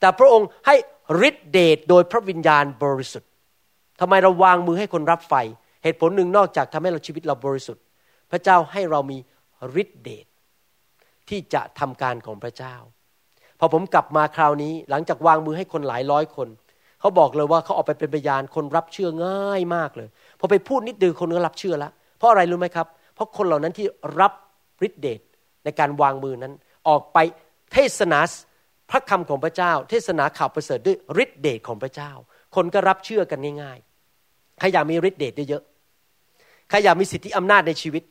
[0.00, 0.76] แต่พระองค์ให้
[1.28, 3.30] ฤทธิเดชโดยพระวิญญาณบริสุทธิ์
[4.00, 5.34] ทำไมเราวางมือให้คนรับไฟ
[5.82, 7.84] เหตุผลหนึ่งนอกจากทำให้เราชีวิตเราบริสุทธิ์
[8.30, 9.18] พระเจ้าให้เรามี
[9.82, 10.26] ฤทธิเดช
[11.28, 12.74] ที่จะทำการของพระเจ้า
[13.64, 16.48] พอผมกลับมาคราวนี้หลังจากวางมือให้คนหลายร้อยคน
[17.00, 20.08] เขาบอกเลยว่าเขาออกไปเป็นพยานคนรับเชื่อง่ายมากเลย
[20.40, 23.86] พอไปพูดนิดเดียวคนก็รับเชื่อแล้วเพราะอะไรรู้ไหมครับ เพราะคนเหล่านั้นที่
[24.20, 24.32] รับ
[24.86, 25.20] ฤทธิเดช
[25.64, 26.52] ในการวางมือนั้น
[26.88, 27.18] ออกไป
[27.72, 28.20] เทศนา
[28.90, 32.10] พระคำของพระเจ้า เทศนาข่าวประเสริฐด้วยฤทธิเดชของพระเจ้า
[32.54, 38.02] คนก็รับเชื่อกันง่ายๆใครอยากมีฤทธิเดชเยอะๆใครอยากมีสิทธิอำนาจในชีวิต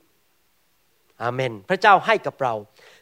[1.22, 2.54] อาเมน พระเจ้าให้กับเรา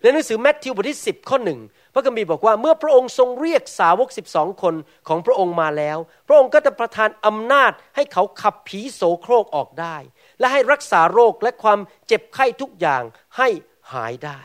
[0.01, 1.59] ในหนังสือแมทธิวบทที่ 10 ข้อหนึ่ง
[1.99, 4.75] ระคัมภีร์บอกว่าเมื่อพระองค์ทรงเรียกสาวกสิบองคน
[5.07, 9.97] ของพระองค์มาแล้ว พระองค์ก็จะประทานอำนาจให้เขาขับผีโสโครกออกได้
[10.39, 13.03] และให้รักษาโรคและความเจ็บไข้ทุกอย่าง
[13.37, 13.47] ให้
[13.93, 14.39] หายได้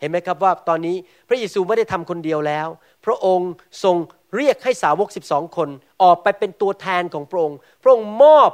[0.00, 0.96] เห็นไหมครับว่าตอนนี้
[1.28, 2.68] พระเยซูไม่ได้ทำคนเดียวแล้ว
[3.06, 3.50] พระองค์
[3.84, 3.96] ทรง
[4.36, 5.68] เรียกให้สาวกสิบองคน
[6.02, 8.50] ออกไปเป็นตัวแทนของพระองค์ พระองค์มอบ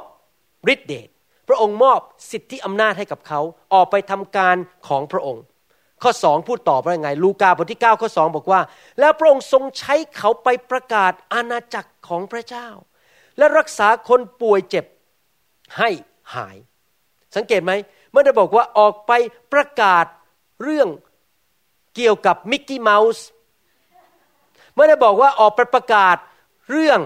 [0.73, 1.09] ฤทธิเดช
[1.47, 1.99] พระองค์มอบ
[2.31, 3.41] สิทธิอำนาจให้กับเขา
[3.73, 5.43] ออกไปทำการของพระองค์
[6.03, 8.61] ข้อสองพูดต่อว่าไง ลูกาบทที่ 9 ข้อสองบอกว่า
[8.99, 12.67] แล้วพระองค์ทรงใช้เขาไปประกาศอาณาจักรของพระเจ้า
[13.37, 14.85] และรักษาคนป่วยเจ็บ
[15.77, 15.89] ให้
[16.35, 16.57] หาย
[17.35, 17.71] สังเกตไหม
[18.11, 19.11] เมื่อได้บอกว่าออกไป
[19.53, 20.05] ประกาศ
[20.63, 20.87] เรื่อง
[21.95, 23.25] เกี่ยวกับมิกกี้เมาส์
[24.75, 26.15] ไม่ได้บอกว่าออกไปประกาศ
[26.71, 26.99] เรื่อง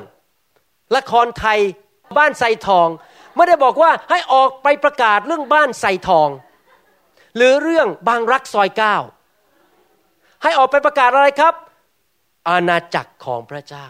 [0.95, 1.59] ละครไทย
[2.17, 2.87] บ้านใส่ทอง
[3.35, 6.29] ไม่ได้บอกว่าให้ออกไปประกาศเรื่องบ้านใส่ทอง
[7.35, 8.95] หรือเรื่องบางรักซอยเก้า
[10.43, 11.53] ให้ออกไปประกาศอะไรครับ
[12.49, 13.87] อาณาจักรของพระเจ้า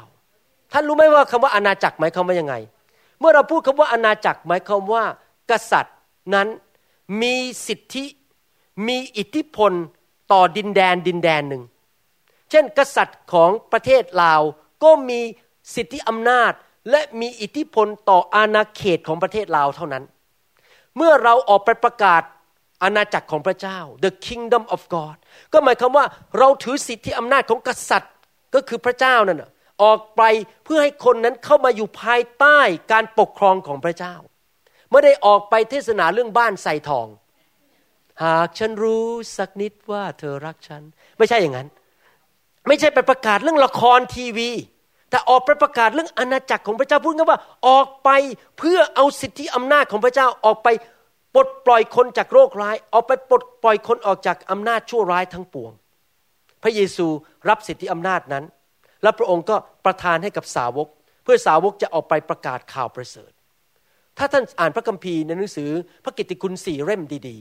[0.72, 2.56] ท่านรู้ไหมว่าคำว่าอาณาจักรหมายความว่ายังไง
[3.20, 5.04] เมื่อเราพูดคำว่าอาณาจักรหมายความว่า
[5.52, 5.98] กษัตริย์
[6.34, 6.48] นั้น
[7.22, 7.36] มี
[7.68, 8.06] สิทธิ
[8.88, 9.72] มีอิทธิพล
[10.32, 11.64] ต่อดินแดนดินแดนหนึ่ง
[12.50, 14.42] เช่น กษัตริย์ของประเทศลาว
[14.84, 15.20] ก็มี
[15.76, 16.52] สิทธิอำนาจ
[16.90, 20.04] และมีอิทธิพลต่ออาณาเขตของประเทศลาวเท่านั้น
[20.98, 22.22] เมื่อเราออกไปประกาศ
[22.84, 25.18] อาณาจักรของพระเจ้า the kingdom of God
[25.54, 26.06] ก็หมายความว่า
[26.38, 28.14] เราถือสิทธิอำนาจของกษัตริย์
[28.56, 29.44] ก็คือพระเจ้านั่น
[29.84, 30.22] ออกไป
[30.66, 32.60] เพื่อให้คนนั้นเข้ามาอยู่ภายใต้
[32.92, 34.16] การปกครองของพระเจ้า
[34.92, 37.08] ไม่ได้ออกไปเทศนาเรื่องบ้านใส่ทอง
[38.24, 40.82] หากฉันรู้สักนิดว่าเธอรักฉัน
[41.18, 41.68] ไม่ใช่อย่างนั้น
[42.68, 44.50] ไม่ใช่ไปประกาศเรื่องละครทีวี
[45.10, 48.10] แต่ออกไปประกาศเรื่องอาณาจักรของพระเจ้าพูดง่ายว่าออกไป
[48.58, 50.68] เพื่อเอาสิทธิอำนาจของพระเจ้าออกไป
[51.34, 55.72] ปลดปล่อยคนจากโรคร้ายออกไปปลดปล่อยคนออกจากอำนาจชั่วร้ายทั้งปวง
[56.64, 57.08] พระเยซู
[57.50, 58.44] รับสิทธิอำนาจนั้น
[59.04, 60.88] และพระองค์ก็ประทานให้กับสาวก
[61.24, 63.32] เพื่อสาวกจะออกไปประกาศข่าวประเสริฐ
[64.18, 65.70] ถ้าท่านอ่านพระคัมภีร์ในหนังสือ
[66.04, 67.38] พระกิตติคุณสี่เล่มดี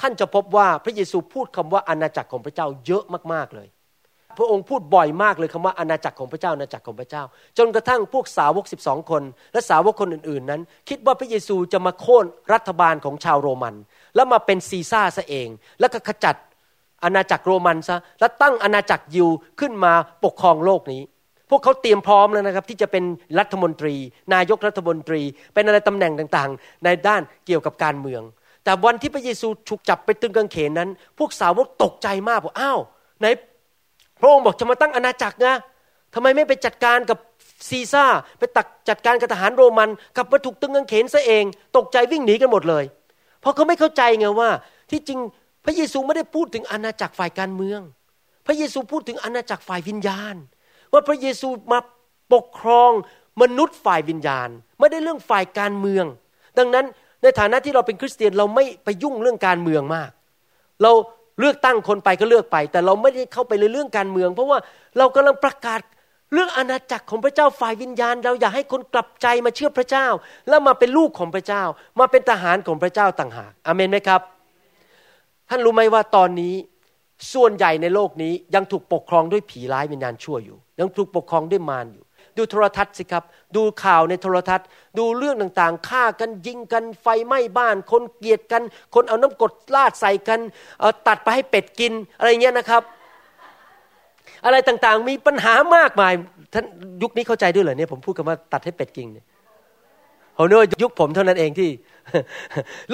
[0.00, 3.68] ท่านจะพบว่าพระเยซูพูดคำว่าอาณาจักรของพระเจ้าเยอะมากๆเลย
[4.36, 7.22] พระองค์พูดบ่อยมากเลยคำว่าอาณาจักรของพระเจ้าอาณาจักรของพระเจ้า
[7.58, 13.74] จนกระทั่งพวกสาวกสิบองคน และสาวกคนอื่นๆนั้น คิดว่าพระเยซูจะมาโค่นรัฐบาลของชาวโรมัน
[14.14, 15.48] แล้วมาเป็นซีซ่าซะเอง
[15.80, 16.36] แล้วก็ขจัด
[17.04, 19.28] อาณาจักรโรมันซะแล้วตั้งอาณาจักรยิว
[19.60, 19.92] ขึ้นมา
[20.24, 21.02] ปกครองโลกนี้
[21.50, 23.04] พวกเขาเตรียมพร้อมแล้วนะครับ ที่จะเป็น
[23.38, 23.94] รัฐมนตรี
[24.34, 25.22] นายกรัฐมนตรี
[25.54, 28.22] เป็นอะไรตำแหน่งต่างๆ ในด้านเกี่ยวกับการเมือง
[28.64, 30.88] แต่วันที่พระเยซูถูกจับไปตึงกางเขนนั้น
[31.18, 32.80] พวกสาวกตกใจมากบอกอ้าว
[33.20, 33.26] ไหน
[34.20, 35.54] พระองค์บอกจะมาตั้งอาณาจักรนะ
[36.14, 37.18] ทำไมไม่ไปจัดการกับ
[37.68, 38.04] ซีซ่า
[38.38, 41.44] ไปตักจัดการกับทหารโรมันกลับมาถูกตึงกางเขนซะเอง
[41.76, 42.84] ตกใจวิ่งหนีกันหมดเลย
[43.40, 44.50] เพราะเขาไม่เข้าใจไงว่า
[44.90, 45.18] ที่จริง
[45.64, 47.80] พระเยซูไม่ได้พูดถึงอาณาจักรฝ่ายการเมือง
[48.46, 50.34] พระเยซูพูดถึงอาณาจักรฝ่ายวิญญาณ
[50.92, 51.78] ว่าพระเยซูมา
[52.34, 52.90] ปกครอง
[53.42, 56.04] มนุษย์ฝ่ายวิญญาณ ไม่ได้เรื่องฝ่ายการเมือง
[56.58, 56.86] ดังนั้น
[57.22, 60.10] ในฐานะที่เราเป็นคริสเตียนเราไม่ไปยุ่งเรื่องการเมืองมาก
[60.82, 60.92] เรา
[61.40, 64.58] เลือกตั้งคนไปก็เลือกไป แต่เราไม่ได้เข้าไปในเรื่องการเมือง เพราะว่า
[64.98, 65.80] เรากำลังประกาศ
[66.32, 70.06] เรื่องอาณาจักรของพระเจ้าฝ่ายวิญญาณ เราอยากให้คนกลับใจมาเชื่อพระเจ้า
[70.48, 71.62] แล้วมาเป็นลูกของพระเจ้า
[72.00, 74.20] มาเป็นทหารของพระเจ้าต่างหากอเมนไหมครับ
[75.48, 76.54] ท่านรู้ไหมว่าตอนนี้
[77.34, 82.04] ส่วนใหญ่ในโลกนี้ยังถูกปกครองด้วยผีร้ายวิญญาณชั่วอยู่ ยังถูกปกครองด้วยมารอยู่
[82.38, 83.24] ดูโทรทัศน์สิครับ
[83.56, 84.66] ดูข่าวในโทรทัศน์
[84.98, 88.62] ดูเรื่องต่างๆฆ่ากันยิงกันไฟไหม้บ้าน คนเกลียดกัน
[88.94, 90.40] คนเอาน้ำกรดลาดใส่กัน
[91.06, 92.82] ตัดไปให้เป็ดกินอะไรเงี้ยนะครับ
[94.44, 96.12] อะไรต่างๆมีปัญหามากมาย
[96.52, 96.64] ท่าน
[97.02, 99.26] ยุคนี้เข้าใจด้วยเหรอเนี่ยผมพูดกันว่าตัดให้เป็ดกินเนี่ย
[100.36, 101.70] ผมนึกว่ายุคผมเท่านั้นเองที่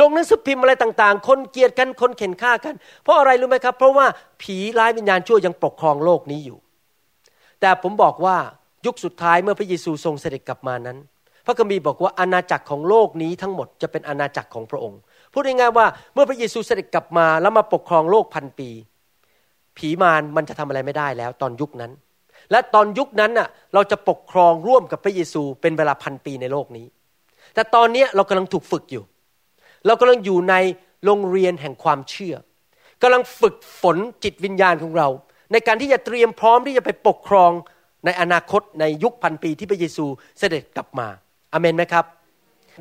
[0.01, 4.07] ลงหนังสือพิมพ์อะไรต่างๆ คนเกลียดกันคนเข็นฆ่ากัน เพราะอะไรรู้ไหมครับ เพราะว่า
[4.43, 6.59] ผีร้ายวิญญาณชั่วยังปกครองโลกนี้อยู่
[7.61, 8.37] แต่ผมบอกว่า
[8.87, 10.99] ยุคสุดท้ายเมื่อพระเยซูทรงเสด็จกลับมานั้น
[11.47, 14.99] พระคัมภีร์บอกว่าอาณาจักรของโลกนี้ทั้งหมดจะเป็นอาณาจักรของพระองค์
[15.33, 18.71] พูดง่ายๆว่าเมื่อพระเยซูเสด็จกลับมาแล้วมาปกครองโลกพันปี
[19.77, 21.93] ผีมารมันจะทำอะไรไม่ได้แล้วตอนยุคนั้น
[22.51, 26.87] และตอนยุคนั้นน่ะเราจะปกครองร่วมกับพระเยซูเป็นเวลาพันปีในโลกนี้
[27.55, 29.05] แต่ตอนนี้เรากำลังถูกฝึกอยู่
[29.87, 30.55] เรากำลังอยู่ใน
[31.05, 32.35] โรงเรียนแห่งความเชื่อ
[33.03, 35.09] กำลังฝึกฝนจิตวิญญาณของเรา
[35.53, 37.51] ในการที่จะเตรียมพร้อมที่จะไปปกครอง
[38.05, 40.07] ในอนาคตในยุคพันปีที่พระเยซู
[40.39, 41.09] เสด็จกลับมา
[41.53, 42.05] อเมนไหมครับ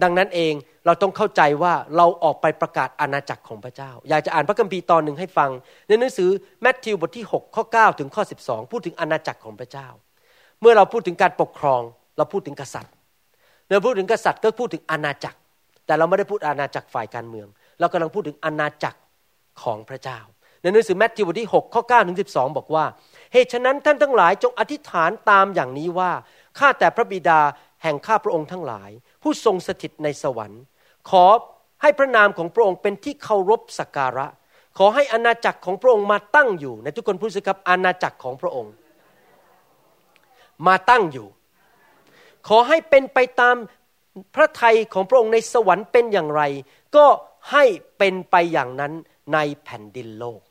[0.03, 0.53] ดังนั้นเอง
[0.85, 5.49] เราต้องเข้าใจว่าเราออกไปประกาศอาณาจักรของพระเจ้า อยากจะอ่านพระคัมภีร์ตอนหนึ่งให้ฟัง
[5.87, 6.29] ในหนังสือ
[6.61, 9.87] แมทธิวบทที่ 6 ข้อ 9 ถึงข้อ 12 พูดถึงอาณาจักรของพระเจ้า
[10.61, 11.81] เมื่อเราพูดถึงการปกครอง
[12.17, 12.93] เราพูดถึงกษัตริย์
[13.67, 15.37] เมื่อพูดถึงกษัตริย์ก็พูดถึงอาณาจักร
[15.85, 17.47] แต่เราไม่ได้พูดอาณาจักรฝ่ายการเมือง
[17.79, 18.99] เรากำลังพูดถึงอาณาจักร
[19.63, 20.19] ของพระเจ้า
[20.63, 22.85] ในหนังสือแมทธิวบทที่6ข้อ9ถึง12 บอกว่า
[23.33, 26.11] เหตุฉะนั้นท่านทั้งหลายจงอธิษฐานตามอย่างนี้ว่า
[26.59, 27.39] ข้าแต่พระบิดา
[27.83, 28.89] แห่งข้าพระองค์ทั้งหลาย
[29.21, 30.61] ผู้ทรงสถิตในสวรรค์
[31.09, 31.25] ขอ
[31.81, 34.27] ให้พระนามของพระองค์เป็นที่เคารพสักการะ
[34.77, 38.73] ขอให้อาณาจักรของพระองค์มาตั้งอยู่ในทุกคนพูดสิครับอาณาจักรของพระองค์
[40.67, 41.27] มาตั้งอยู่
[42.47, 43.55] ขอให้เป็นไปตาม
[44.35, 46.41] พระทัยของพระองค์ในสวรรค์เป็นอย่างไร
[46.95, 47.05] ก็
[47.51, 47.63] ให้
[47.97, 48.93] เป็นไปอย่างนั้น
[49.33, 50.41] ในแผ่นดินโลก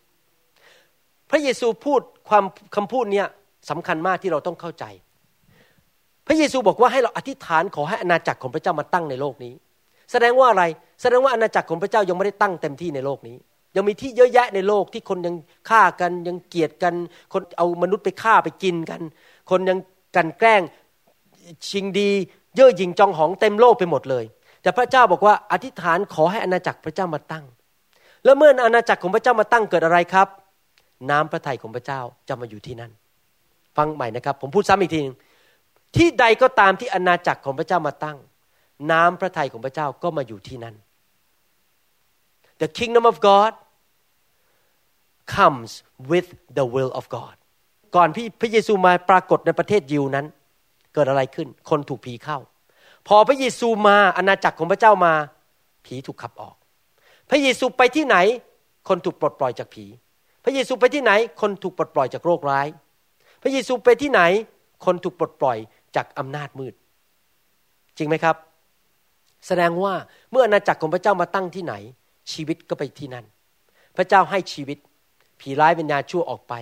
[1.33, 2.45] พระเยซูพูดความ
[2.77, 3.25] คำพูดนี้
[3.71, 4.85] สำคัญมากที่เราต้องเข้าใจ
[6.27, 9.55] พระเยซูบอกว่าให้เราอธิษฐานขอให้อาณาจักรของพระเจ้ามาตั้งในโลกนี้
[10.13, 10.65] แสดงว่าอะไร
[11.03, 13.37] แสดงว่าอาณาจักรของพระเจ้ายังไม่ได้ตั้งเต็มที่ในโลกนี้
[13.77, 15.35] ยังมีที่เยอะแยะในโลกที่คนยัง
[15.69, 16.95] ฆ่ากันยังเกลียดกัน
[17.33, 19.01] คนเอามนุษย์ไปฆ่าไปกินกัน
[19.51, 19.79] คนยัง
[20.17, 20.63] กันแกล้ง
[21.69, 22.11] ชิงดี
[22.57, 24.25] เย่อหยิ่งจองหองเต็มโลกไปหมดเลย
[24.63, 27.45] แต่พระเจ้าบอกว่าอธิษฐานขอให้อาณาจักรพระเจ้ามาตั้ง
[28.25, 30.29] แล้วเมื่ออาณาจักรของพระเจ้ามาตั้งเกิดอะไรครับ
[31.11, 32.93] น้ำพระทัยของพระเจ้าจะมาอยู่ที่นั่น
[33.77, 35.17] ฟังใหม่นะครับ ผมพูดซ้ำอีกทีนึง
[35.97, 38.19] ที่ใดก็ตามที่อาณาจักรของพระเจ้ามาตั้ง
[38.91, 40.75] น้ำพระทัยของพระเจ้าก็มาอยู่ที่นั่น
[42.61, 43.53] The kingdom of God
[45.37, 45.71] comes
[46.11, 47.35] with the will of God
[47.97, 50.27] ก่อนพี่พระเยซูมาปรากฏในประเทศยิวนั้น
[50.95, 52.39] เกิดอะไรขึ้น คนถูกผีเข้า
[53.09, 55.13] พอพระเยซูมาอาณาจักรของพระเจ้ามา
[55.87, 56.57] ผีถูกขับออก
[57.31, 58.17] พระเยซูไปที่ไหน
[58.89, 59.85] คนถูกปลดปล่อยจากผี
[60.45, 62.67] พระเยซูไปที่ไหนคนถูกปลดปล่อยจากโรคร้าย
[63.43, 64.21] พระเยซูไปที่ไหน
[64.85, 65.59] คนถูกปลดปล่อย
[65.97, 66.75] จากอำนาจมืด
[67.97, 68.37] จริงไหมครับ
[69.47, 69.95] แสดงว่า
[70.31, 71.75] เมื่ออาณาจักรของพระเจ้ามาตั้งที่ไหน
[72.33, 73.25] ชีวิตก็ไปที่นั่น
[73.97, 74.79] พระเจ้าให้ชีวิต
[75.41, 76.55] ผีร้ายวิญญาณชั่วออกไป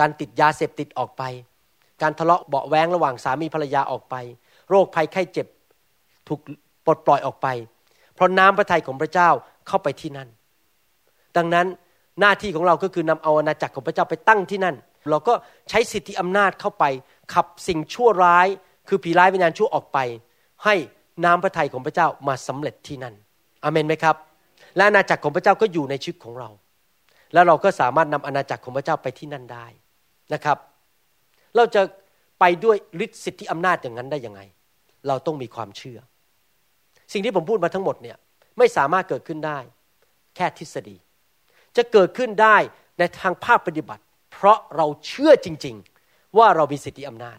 [0.00, 1.22] การติดยาเสพติดออกไป
[2.02, 4.14] การทะเลาะเบาแวงระหว่างสามีภรรยาออกไป
[4.70, 5.46] โรคภัยไข้เจ็บ
[6.28, 6.40] ถูก
[6.84, 7.46] ปลดปล่อยออกไป
[8.14, 9.30] เพราะน้ำพระทัยของพระเจ้า
[9.66, 10.28] เข้าไปที่นั่น
[11.36, 11.66] ดังนั้น
[12.20, 14.76] หน้าที่ของเราก็คือนำเอาอาณาจักรของพระเจ้าไปตั้งที่นั่น
[15.10, 15.34] เราก็
[15.70, 16.84] ใช้สิทธิอำนาจเข้าไป
[17.34, 18.46] ขับสิ่งชั่วร้าย
[18.88, 19.98] คือผีร้ายวิญญาณชั่วออกไป
[20.64, 20.74] ให้
[21.24, 23.14] น้ำพระทัยของพระเจ้ามาสำเร็จที่นั่น
[23.64, 24.16] อเมนไหมครับ
[24.76, 26.50] และอาณาจักรของพระเจ้าก็อยู่ในชีวิตของเรา
[27.32, 29.66] แล้วเราก็สามารถนำอาณาจักรของพระเจ้าไปที่นั่นได้
[30.32, 30.58] นะครับ
[31.56, 31.82] เราจะ
[32.40, 34.40] ไปด้วยฤทธิสิทธิอำนาจอย่างนั้นได้ยังไง
[35.08, 35.98] เราต้องมีความเชื่อ
[37.12, 38.16] สิ่งที่ผมพูดมาทั้งหมดเนี่ย
[38.58, 39.58] ไม่สามารถเกิดขึ้นได้
[40.36, 40.96] แค่ทฤษฎี
[41.76, 42.56] จะเกิดขึ้นได้
[42.98, 47.38] ในทางภาคปฏิบัติ เพราะเราเชื่อจริง ๆ ว่าเรามีสิทธิอำนาจ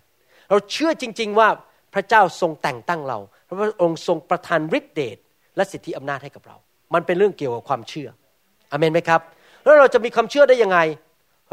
[0.50, 1.48] เราเชื่อจริง ๆ ว่า
[1.94, 3.18] พระเจ้าทรงแต่งตั้งเรา
[3.60, 5.18] พระองค์ทรงประทานฤทธิเดช
[5.56, 6.56] และสิทธิอำนาจให้กับเรา
[6.94, 8.10] มันเป็นเรื่องเกี่ยวกับความเชื่อ
[8.72, 9.22] อเมนไหมครับ
[9.64, 10.80] แล้วเราจะมีความเชื่อได้ยังไง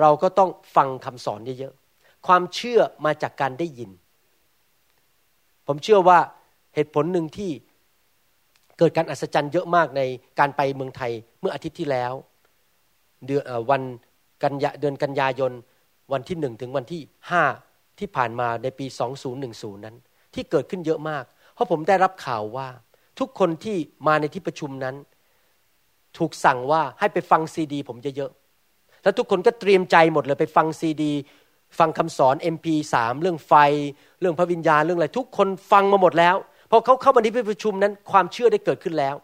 [0.00, 3.90] เราก็ต้องฟังคำสอนเยอะๆความเชื่อมาจากการได้ยิน
[5.66, 6.18] ผมเชื่อว่า
[6.74, 7.50] เหตุผลหนึ่งที่
[8.78, 10.02] เกิดการอัศจรรย์เยอะมากใน
[10.38, 12.12] การไปเมืองไทยเมื่ออาทิตย์ที่แล้ว
[13.26, 13.82] เดือนวัน
[14.42, 15.52] กันยาเดือนกันยายน
[16.12, 17.42] วันที่หนึ่งถึงวันที่ห้า
[17.98, 18.86] ที่ผ่านมาในปี
[19.34, 19.96] 2010 นั้น
[20.34, 22.68] ที่เกิดขึ้นเยอะมาก เพราะผมได้รับข่าวว่า
[23.18, 24.94] ทุกคนที่มาในที่ประชุมนั้น
[26.18, 31.12] ถูกสั่งว่าให้ไปฟังซีดี ผมเยอะๆแล้วทุกคนก็เตรียมใจหมดเลยไปฟังซีดี
[31.78, 33.52] ฟังคำสอน MP3 เรื่องไฟ
[34.20, 36.36] เรื่องพระวิญญาณเรื่องอะไร ทุกคนฟังมาหมดแล้ว
[36.70, 39.16] พอเขาเข้ามาในที่ประชุมนั้น ความเชื่อได้เกิดขึ้นแล้ว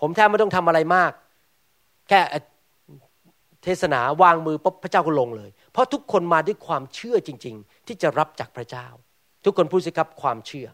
[0.00, 1.12] ผมแทบไม่ต้องทำอะไรมาก
[2.08, 2.20] แค่
[3.66, 8.86] เทศนาวางมือปุ๊บพระเจ้าก็ลงเลย เพราะทุกคนมาด้วยความเชื่อจริง ๆ ที่จะรับจากพระเจ้า
[9.44, 10.68] ทุกคนพูดสิครับความเชื่อ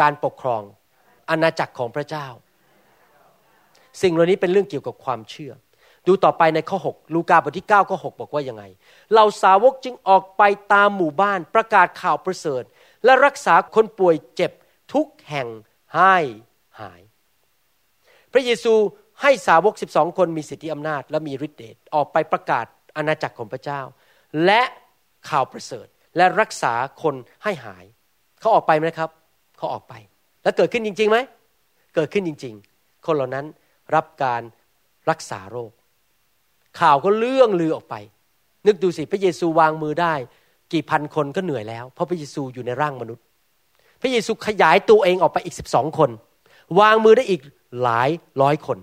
[0.00, 0.62] การปกครอง
[1.30, 2.26] อาณาจักรของพระเจ้า
[4.02, 5.52] สิ่งเหล่านี้เป็นเรื่องเกี่ยวกับความเชื่อ
[6.06, 8.64] ดูต่อไปในข้อ 6 ลูกาบทที่ 9 ข้อ 6 บอกว่ายังไง
[9.14, 12.62] เราสาวกจึงออกไปตามหมู่บ้านประกาศข่าวประเสริฐ
[13.04, 14.52] และรักษาคนป่วยเจ็บ
[14.94, 15.48] ทุกแห่ง
[15.96, 16.16] ให้
[16.80, 17.00] หาย
[18.32, 18.74] พระเยซู
[19.22, 23.80] ให้สาวก 12 คนมีสิทธิอำนาจและมีฤทธิ์เดชออกไปประกาศอาณาจักรของพระเจ้า
[24.44, 24.62] และ
[25.28, 27.84] ข่าวประเสริฐและรักษาคนให้หาย
[28.40, 29.10] เขาออกไปไหมครับ
[29.58, 29.94] เขาออกไป
[30.42, 31.18] แล้วเกิดขึ้นจริงๆไหม
[31.94, 33.46] เกิดขึ้นจริง ๆ คนเหล่านั้น
[33.94, 34.42] รับการ
[35.10, 35.72] รักษาโรค
[36.80, 37.94] ข่าวก็เลื่องลือออกไป
[38.66, 40.14] นึกดูสิพระเยซูวางมือได้
[40.72, 43.24] กี่พันคนก็เหนื่อยแล้ว เพราะพระเยซูอยู่ในร่างมนุษย์
[44.02, 46.10] พระเยซูขยายตัวเองออกไปอีกสิบสองคน
[46.80, 47.40] วางมือได้อีก
[47.82, 48.08] หลาย
[48.42, 48.78] ร้อยคน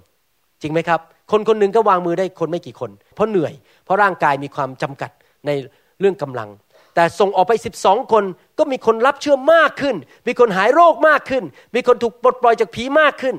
[0.61, 0.99] จริงไหมครับ
[1.31, 3.53] คนคนหนึ่งก็วางมือได้คนไม่กี่คน เพราะเหนื่อย
[3.85, 5.11] เพราะร่างกายมีความจำกัด
[5.45, 5.51] ใน
[5.99, 6.49] เรื่องกำลัง
[6.95, 8.23] แต่ส่งออกไปสิบสองคน
[8.59, 9.95] ก็มีคนรับเชื่อมากขึ้น
[10.27, 11.43] มีคนหายโรคมากขึ้น
[11.75, 13.35] มีคนถูกปลดปล่อยจากผีมากขึ้น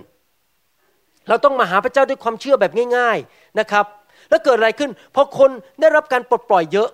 [1.29, 3.85] เราต้องมาหาพระเจ้าด้วยความเชื่อแบบง่าย ๆนะครับ
[4.31, 6.89] แล้วเกิดอะไรขึ้นพอคนได้รับการปลดปล่อยเยอะ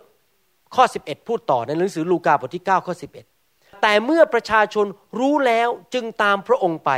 [0.75, 2.95] ข้อ 11 พูดต่อในหนังสือลูกาบทที่9ข้อ
[3.39, 4.87] 11 แต่เมื่อประชาชน
[5.19, 6.91] รู้แล้วจึงตามพระองค์ไป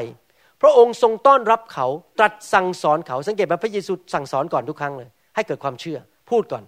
[0.63, 1.87] พระองค์ทรงต้อนรับเขา
[2.19, 5.99] ตรัสสั่งสอนเขาสังเกตไหมพระเยซูสั่งสอนก่อนทุกครั้งเลย ให้เกิดความเชื่อ
[6.31, 6.65] พูดก่อน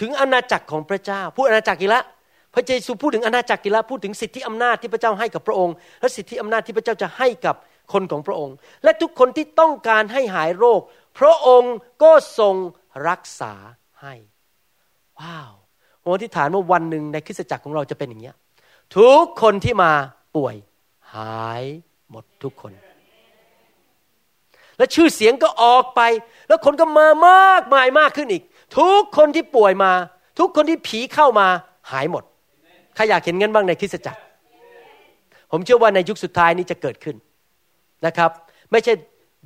[0.00, 2.02] ถึงอาณาจักรของพระเจ้า พูดอาณาจักรกี่ละ
[2.54, 7.56] พระเยซูพูดถึงอาณาจักรกี่ละพูดถึงสิทธิอำนาจที่พระเจ้าให้กับพระองค์ และสิทธิอำนาจที่พระเจ้าจะให้กับ
[7.92, 8.54] คนของพระองค์
[8.84, 10.80] และทุกคนที่ต้องการให้หายโรค
[11.18, 12.54] พระองค์ก็ทรง
[13.08, 13.52] รักษา
[14.02, 14.14] ให้
[15.18, 15.52] ว้าว
[16.02, 18.32] ผมอธิษฐานว่าวันหนึ่งในคริสตจักรของเราจะเป็นอย่างนี้
[18.96, 19.92] ทุกคนที่มา
[20.36, 20.56] ป่วย
[21.14, 21.64] หาย
[22.10, 22.72] หมดทุกคน
[24.78, 26.00] และชื่อเสียงก็ออกไป
[26.48, 28.42] แล้วคนก็มามากมายมากขึ้นอีก
[28.78, 29.92] ทุกคนที่ป่วยมา
[30.38, 31.46] ทุกคนที่ผีเข้ามา
[31.90, 32.24] หายหมด
[32.94, 34.20] ใครอยากเห็นเงินบ้างในคริสตจักร
[35.52, 37.16] ผมเชื่อว่าในยุคสุดท้ายนี้จะเกิดขึ้น
[38.06, 38.30] นะครับ
[38.72, 38.92] ไม่ใช่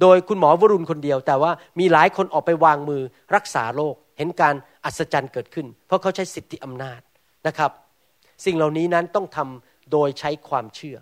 [0.01, 3.03] โดยคุณหมอวรุณคนเดียว แต่ว่ามีหลายคนออกไปวางมือ
[3.35, 7.01] รักษาโรคเห็นการอัศจรรย์เกิดขึ้น เพราะเขาใช้สิทธิอำนาจ
[7.47, 7.71] นะครับ
[8.45, 10.97] สิ่งเหล่านี้นั้นต้องทำโดยใช้ความเชื่อ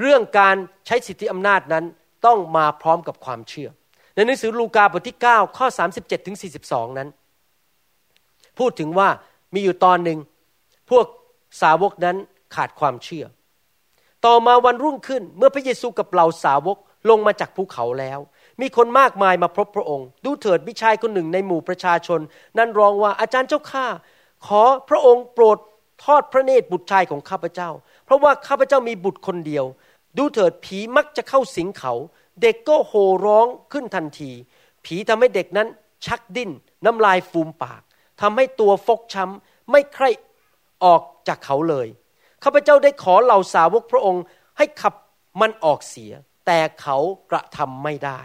[0.00, 0.56] เรื่องการ
[0.86, 1.84] ใช้สิทธิอำนาจนั้น
[2.26, 3.68] ต้องมาพร้อมกับความเชื่อ
[4.14, 7.08] ในหนังสือลูกาบทที่ 9 ข้อ 37ถึง42 นั้น
[8.58, 9.08] พูดถึงว่า
[9.54, 10.18] มีอยู่ตอนหนึ่ง
[10.90, 11.06] พวก
[11.62, 12.16] สาวกนั้น
[12.54, 13.24] ขาดความเชื่อ
[14.26, 16.78] ต่อมาวันรุ่งขึ้นเมื่อพระเยซูกับเหล่าสาวก
[17.10, 18.18] ลงมาจากภูเขาแล้ว
[18.60, 22.20] มีคนมากมายมาพบพระองค์ ดูเถิดมิชายคนหนึ่งในหมู่ประชาชน
[22.58, 23.86] นั้นร้องว่าอาจารย์เจ้าข้า
[24.46, 25.58] ขอพระองค์โปรด
[26.04, 27.70] ทอดพระเนตรบุตรชายของข้าพเจ้า
[28.04, 29.64] เพราะว่าข้าพเจ้ามีบุตรคนเดียว
[30.16, 31.92] ดูเถิดผีมักจะเข้าสิงเขา
[32.42, 34.30] เด็กก็โห่ร้องขึ้นทันที
[34.84, 35.68] ผีทำให้เด็กนั้น
[36.06, 36.50] ชักดิ้น
[36.84, 37.82] น้ำลายฟูมปาก
[38.20, 40.04] ทำให้ตัวฟกช้ำไม่ใคร
[40.84, 41.88] ออกจากเขาเลย
[42.42, 44.24] ข้าพเจ้าได้ขอเหล่าสาวกพระองค์
[44.58, 44.94] ให้ขับ
[45.40, 46.12] มันออกเสีย
[46.46, 46.96] แต่เขา
[47.30, 48.20] กระทำไม่ได้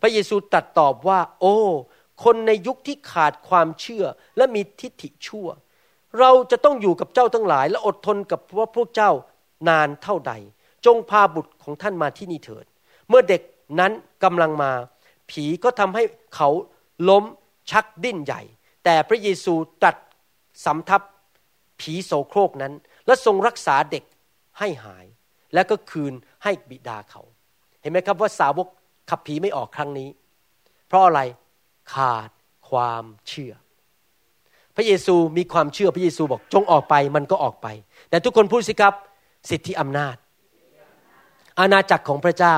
[0.00, 1.56] พระเยซูตรัสตอบว่า โอ้
[2.24, 4.04] คนในยุคที่ขาดความเชื่อ
[4.36, 5.48] และมีทิฏฐิชั่ว
[6.18, 9.10] เราจะต้องอยู่กับเจ้าทั้งหลาย และอดทนกับพวกพวกเจ้า
[9.68, 10.32] นานเท่าใด
[10.86, 12.64] จงพาบุตรของท่านมาที่นี่เถิด
[13.08, 13.42] เมื่อเด็ก
[13.80, 13.92] นั้น
[14.24, 14.70] กำลังมา
[15.30, 16.02] ผีก็ทำให้
[16.34, 16.48] เขา
[17.08, 17.24] ล้ม
[17.70, 18.42] ชักดิ้นใหญ่
[18.84, 19.96] แต่พระเยซูตัด
[20.64, 21.02] สำทับ
[21.80, 22.72] ผีโสโครกนั้น
[23.06, 24.04] และทรงรักษาเด็ก
[24.58, 25.06] ให้หาย
[25.54, 26.12] แล้วก็คืน
[26.42, 27.22] ให้บิดาเขา
[27.80, 28.66] เห็นไหมครับว่าสาวก
[29.10, 30.08] ขับผีไม่ออกครั้งนี้
[30.86, 31.20] เพราะอะไร
[31.94, 32.30] ขาด
[32.70, 33.52] ความเชื่อ
[34.76, 37.66] พระเยซูมีความเชื่อพระเยซูบอกจงออกไปมันก็ออกไป
[38.10, 38.94] แต่ทุกคนพูดสิครับ
[39.50, 40.16] สิทธิอำนาจ
[41.60, 42.56] อาณาจักรของพระเจ้า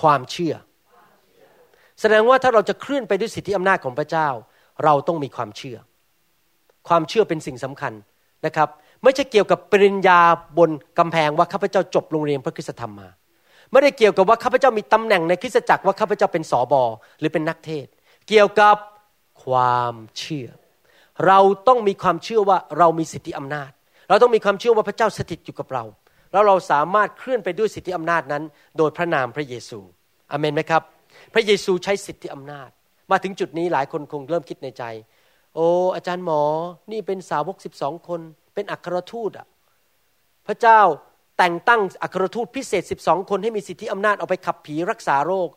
[0.00, 0.54] ความเชื่อ
[2.00, 4.28] แสดงว่าถ้าเราจะเคลื่อนไปด้วยสิทธิอำนาจของพระเจ้า
[4.84, 5.78] เราต้องมีความเชื่อ
[6.88, 7.92] ความเชื่อเป็นสิ่งสำคัญ
[8.46, 8.68] นะครับ
[9.02, 10.20] ไม่ใช่เกี่ยวกับปริญญา
[10.58, 13.08] บนกำแพงว่าข้าพเจ้าจบโรงเรียนพระคุณธรรมมา
[13.70, 16.82] ไม่ได้เกี่ยวกับว่าข้าพเจ้ามีตำแหน่งในคริสตจักรว่าข้าพเจ้าเป็นสอบอ
[17.18, 17.86] หรือเป็นนักเทศ
[18.28, 18.76] เกี่ยวกับ
[19.44, 20.48] ความเชื่อ
[21.26, 23.70] เราต้องมีความเชื่อว่าเรามีสิทธิอำนาจ
[24.08, 25.84] เราต้องมีความเชื่อว่าพระเจ้าสถิตอยู่กับเรา
[26.32, 28.42] แล้วเราสามารถเคลื่อนไปด้วยสิทธิอำนาจนั้น
[28.78, 29.78] โดยพระนามพระเยซู
[30.32, 30.82] อเมนไหมครับ
[31.34, 32.70] พระเยซูใช้สิทธิอำนาจ
[33.10, 34.84] มาถึงจุดนี้หลายคนคงเริ่มคิดในใจ
[35.54, 36.42] โอ้อาจารย์หมอ
[36.92, 38.20] นี่เป็นสาวกสิบสองคน
[38.54, 39.46] เป็นอัครทูตอะ
[40.46, 40.80] พระเจ้า
[41.38, 45.48] แต่งตั้งอัครทูตพิเศษสิบสองคนให้มีสิทธิอำนาจเอาไปขับผีรักษาโรค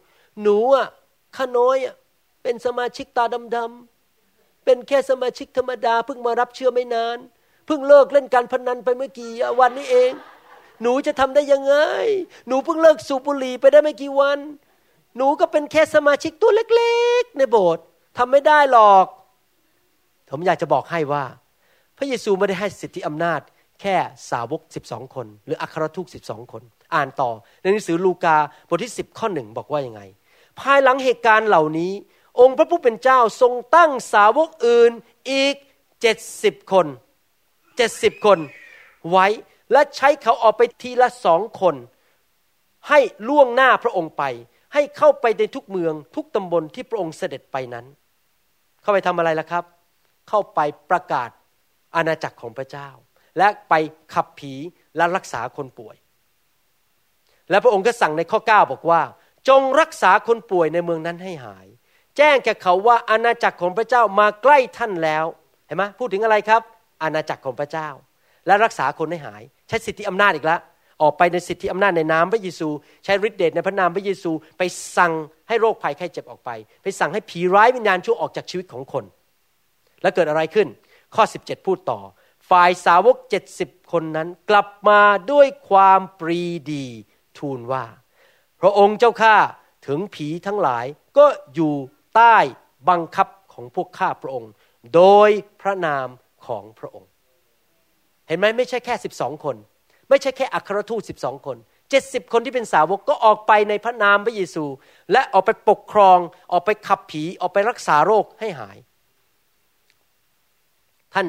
[0.42, 0.88] หนูอะ
[1.36, 1.96] ข้าน้อยอะ
[2.44, 7.18] เป็นสมาชิกตาดำๆเป็นแค่สมาชิกธรรมดาเพิ่งมารับเชื่อไม่นาน
[7.66, 10.12] เพิ่งเลิกเล่นการพนันไปเมื่อกี้วันนี้เอง
[10.82, 11.76] หนูจะทำได้ยังไง
[12.48, 14.40] หนูเพิ่งเลิกสูบบุหรี่ไปได้ไม่กี่วัน
[15.18, 17.84] หนูก็เป็นแค่สมาชิกตัวเล็กๆ ในโบสถ์
[18.18, 19.06] ทำไม่ได้หรอก
[20.32, 21.24] ผมอยากจะบอกให้ว่า
[21.98, 23.42] พระเยซูไม่ได้ให้สิทธิอำนาจ
[23.82, 23.96] แค่
[24.30, 26.64] สาวก12คน หรืออัครทูต12คน
[26.96, 30.02] อ่านต่อ ในหนังสือลูกาบทที่10ข้อหนึ่งบอกว่ายังไง
[30.60, 31.92] ภายหลังเหตุการณ์เหล่านี้
[32.40, 34.92] องค์พระผู้เป็นเจ้าทรงตั้งสาวกอื่น
[35.32, 35.56] อีก
[36.14, 36.88] 70คน
[37.56, 38.40] 70คน
[39.12, 39.28] ไว้
[39.72, 41.76] และใช้เขาออกไปทีละสองคน
[42.90, 44.24] ให้ล่วงหน้าพระองค์ไป
[44.74, 47.86] ให้เข้าไปในทุกเมืองทุกตำบลที่พระองค์เสด็จไปนั้น
[48.82, 49.64] เข้าไปทำอะไรล่ะครับ
[50.30, 51.30] เข้าไปประกาศ
[51.96, 52.90] อาณาจักรของพระเจ้า
[53.38, 53.74] และไป
[54.14, 54.54] ขับผี
[54.98, 55.96] และรักษาคนป่วย
[57.50, 59.02] และพระองค์ก็สั่งในข้อ 9 บอกว่า
[59.50, 61.68] จงรักษาคนป่วยในเมืองนั้นให้หาย
[62.18, 65.26] แจ้งแก่เขาว่าอาณาจักรของพระเจ้ามาใกล้ท่านแล้ว
[65.66, 66.62] เห็นไหมพูดถึงอะไรครับ
[67.04, 67.90] อาณาจักรของพระเจ้า
[68.48, 70.60] และรักษาคนให้หาย ใช้สิทธิอำนาจอีกแล้ว
[71.02, 72.68] ออกไปในสิทธิอำนาจในนามพระเยซู
[73.06, 74.62] ใช้ฤทธิเดชในพระนามพระเยซู ไป
[74.98, 75.14] สั่ง
[75.48, 76.50] ให้โรคภัยไข้เจ็บออกไป
[76.84, 79.04] ไปสั่งให้ผีร้ายวิญญาณชั่วออกจากชีวิตของคน
[80.02, 80.68] แล้วเกิดอะไรขึ้น
[81.16, 82.00] ข้อ 17 พูดต่อ
[82.50, 83.16] ฝ่ายสาวก
[83.56, 86.86] 70 คนนั้นกลับมาด้วยความปรีดี
[87.38, 87.86] ทูลว่า
[88.62, 89.36] พระองค์เจ้าข้า
[89.88, 90.86] ถึงผีทั้งหลาย
[91.18, 91.74] ก็อยู่
[92.16, 92.38] ใต้
[92.90, 94.52] บังคับของพวกข้าพระองค์
[94.96, 95.30] โดย
[95.62, 96.08] พระนาม
[96.48, 97.10] ของพระองค์
[98.28, 99.56] เห็นไหมไม่ใช่แค่12คน
[100.10, 101.58] ไม่ใช่แค่อัครทูต12คน
[101.96, 104.66] 70คนที่เป็นสาวกก็ออกไปในพระนามพระเยซู
[105.12, 106.18] และออกไปปกครอง
[106.52, 108.78] ออกไปขับผีออกไปรักษาโรคให้หาย
[111.14, 111.28] ท่าน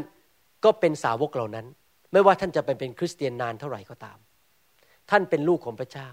[0.64, 1.66] ก็เป็นสาวกเหล่านั้น
[2.12, 4.18] ไม่ว่าท่านจะเป็นเป็นคริสเตียนนานเท่าไหร่ก็ตาม
[5.10, 6.08] ท่านเป็นลูกของพระเจ้า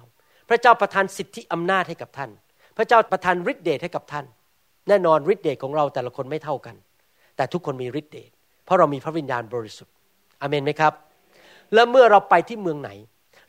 [0.50, 2.32] พระเจ้าประทานสิทธิอำนาจให้กับท่าน
[2.78, 4.26] พระเจ้าประทานฤทธิเดชให้กับท่าน
[4.88, 6.76] แน่นอนฤทธิเดชของเราแต่ละคนไม่เท่ากัน
[7.36, 8.32] แต่ทุกคนมีฤทธิเดช
[8.65, 9.92] เพราะเรามีพระวิญญาณบริสุทธิ์
[10.43, 10.93] อเมนไหมครับ
[11.73, 12.91] แล้วเมื่อเราไปที่เมืองไหน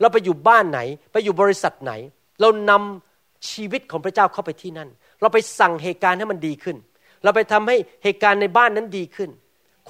[0.00, 0.80] เราไปอยู่บ้านไหน
[1.12, 1.92] ไปอยู่บริษัทไหน
[2.40, 4.88] เรานำชีวิตของพระเจ้าเข้าไปที่นั่น
[5.20, 6.76] เราไปสั่งเหตุการณ์ให้มันดีขึ้น
[7.24, 9.30] เราไปทำให้เหตุการณ์ในบ้านนั้นดีขึ้น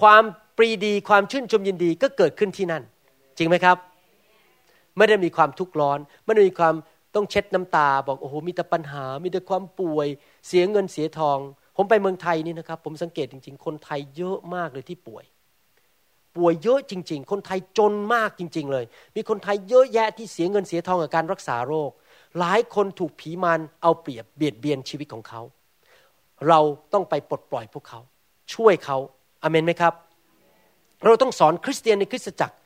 [0.01, 0.23] ความ
[0.57, 2.83] ปรีดีความชื่นชมยินดีก็เกิดขึ้นที่นั่น
[3.39, 3.77] จริงไหมครับ
[4.97, 6.75] ไม่ได้มีความทุกข์ร้อน ไม่ได้มีความ
[7.15, 10.07] ต้องเช็ดน้ำตา บอกโอ้โหมีแต่ปัญหา มีแต่ความป่วย
[10.47, 11.39] เสียเงินเสียทอง
[11.77, 15.25] ผมไปเมืองไทยนี่นะครับ ผมสังเกตจริง ๆ คนไทยเยอะมากเลยที่ป่วย
[16.37, 18.85] ป่วยเยอะจริง ๆ คนไทยจนมากจริง ๆ เลย
[19.17, 21.91] มีคนไทยเยอะแยะที่เสียเงินเสียทองกับการรักษาโรค
[22.39, 25.41] หลายคนถูกผีมารเอาเปรียบเบียดเบียนชีวิตของเขา
[26.49, 26.61] เรา
[26.93, 28.01] ต้องไปปลดปล่อยพวกเขา
[28.55, 28.99] ช่วยเขา
[29.43, 29.95] อเมนไหมครับ
[31.05, 32.57] เราต้องสอนคริสเตียนในคริสตจักร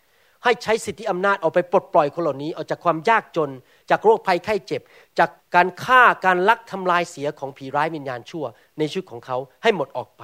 [0.44, 3.50] ให้ใช้สิทธิอำนาจเอาไปปลดปล่อยคนเหล่านี้ออกจากความยากจน
[3.90, 4.83] จากโรคภัยไข้เจ็บ
[5.18, 8.44] จากการฆ่าการลักทำลายเสียของผีร้ายวิญญาณชั่ว
[8.78, 10.22] ในชีวิตของเขาให้หมดออกไป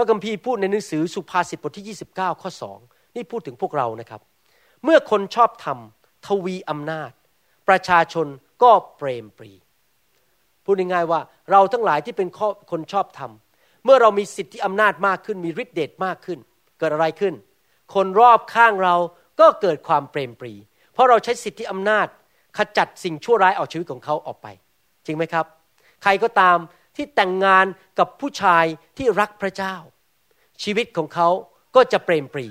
[0.00, 2.50] ระคัมภีร์พูดในหนังสือสุภาษิตบทที่ 29 ข้อ
[2.82, 4.20] 2 นี่พูดถึงพวกเรานะครับ
[4.84, 7.10] เมื่อคนชอบทำทวีอำนาจ
[7.68, 8.26] ประชาชน
[8.62, 9.52] ก็เปรมปรี
[10.64, 12.28] พูดง่ายๆว่าเราทั้งหลายที่เป็น
[12.70, 16.38] คนชอบทำเมื่อเรามีสิทธิอำนาจมากขึ้นมีฤทธิเดชมากขึ้น
[16.78, 17.34] เกิดอะไรขึ้น
[17.94, 18.94] คนรอบข้างเรา
[19.40, 20.52] ก็เกิดความเปรมปรี
[20.92, 22.06] เพราะเราใช้สิทธิอำนาจ
[22.56, 24.46] ขจัดสิ่งชั่วร้ายออกชีวิตของเขาออกไป
[25.06, 25.46] จริงไหมครับ
[26.02, 26.56] ใครก็ตาม
[26.96, 27.66] ที่แต่งงาน
[27.98, 28.64] กับผู้ชาย
[28.98, 29.74] ที่รักพระเจ้า
[30.62, 31.28] ชีวิตของเขา
[31.76, 32.46] ก็จะเปรมปรี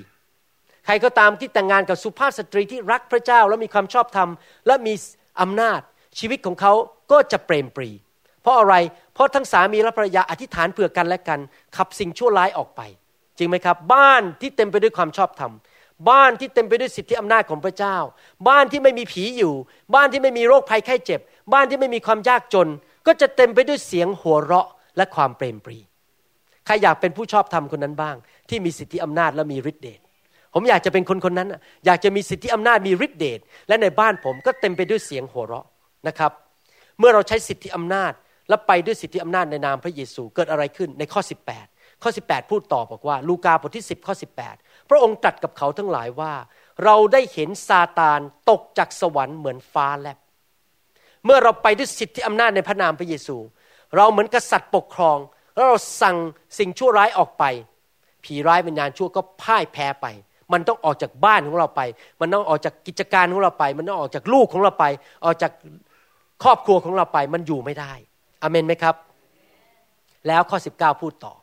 [0.85, 4.29] ใครก็ตามที่แต่งงานกับสุภาพสตรีที่รักพระเจ้าและมีความชอบธรรม
[4.67, 4.93] และมี
[5.41, 5.81] อำนาจ
[6.19, 6.73] ชีวิตของเขา
[7.11, 7.89] ก็จะเปรมปรี
[8.41, 8.75] เพราะอะไร
[9.13, 11.39] เพราะทั้งสามีและภรรยาอธิษฐานเผื่อกันและกัน
[11.77, 12.81] ขับสิ่งชั่วร้ายออกไป
[13.37, 15.51] จริงไหมครับ บ้านที่เต็มไปด้วยความชอบธรรม
[16.09, 17.97] บ้านที่เต็มไปด้วยสิทธิอำนาจของพระเจ้า
[18.47, 19.53] บ้านที่ไม่มีผีอยู่
[19.95, 21.19] บ้านที่ไม่มีโรคภัยไข้เจ็บ
[21.53, 22.67] บ้านที่ไม่มีความยากจน
[23.09, 25.77] ก็จะเต็มไปด้วยเสียงหัวเราะและความเปรมปรี
[26.65, 28.15] ใครอยากเป็นผู้ชอบธรรมคนนั้นบ้าง
[28.49, 29.99] ที่มีสิทธิอำนาจและมีฤทธิเดช
[30.53, 31.49] ผมอยากจะเป็นคนคนนั้น
[31.85, 35.65] อยากจะมีสิทธิอำนาจมีฤทธิเดช และในบ้านผมก็เต็มไปด้วยเสียงหัวเราะ
[36.07, 36.31] นะครับ
[36.99, 38.13] เมื่อเราใช้สิทธิอำนาจ
[38.49, 41.21] และไปด้วยสิทธิอำนาจในนามพระเยซูเกิดอะไรขึ้นในข้อ
[41.61, 44.13] 18 ข้อ 18 พูดต่อบอกว่า ลูกาบทที่ 10 ข้อ
[44.51, 46.33] 18 พระองค์ตรัสกับเขาทั้งหลายว่า
[46.83, 50.17] เราได้เห็นซาตานตกจากสวรรค์เหมือนฟ้าแลบ
[51.29, 53.37] มื่อเราไปด้วยสิทธิอำนาจในพระนามพระเยซู
[53.95, 55.17] เราเหมือนกษัตริย์ปกครอง
[55.55, 56.17] แล้วเราสั่ง
[56.57, 57.43] สิ่งชั่วร้ายออกไป
[58.23, 60.07] ผีร้ายวิญญาณชั่วก็พ่ายแพ้ไป
[60.53, 61.81] มันต้องออกจากบ้านของเราไป
[62.19, 64.85] มันต้องออกจากกิจการของเราไป มันต้องออกจากลูกของเราไป
[65.25, 65.51] ออกจาก
[66.43, 67.93] ครอบครัวของเราไป มันอยู่ไม่ได้
[68.41, 68.95] อเมนไหมครับ
[70.27, 71.33] แล้วข้อ 19 พูดต่อ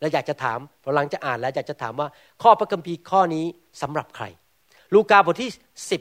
[0.00, 2.08] แล้วอยากจะถามพอหลังจะอ่านแล้วอยากจะถามว่า
[2.42, 3.44] ข้อพระคัมภีร์ข้อนี้
[3.82, 4.24] สำหรับใคร
[4.94, 5.50] ลูกาบทที่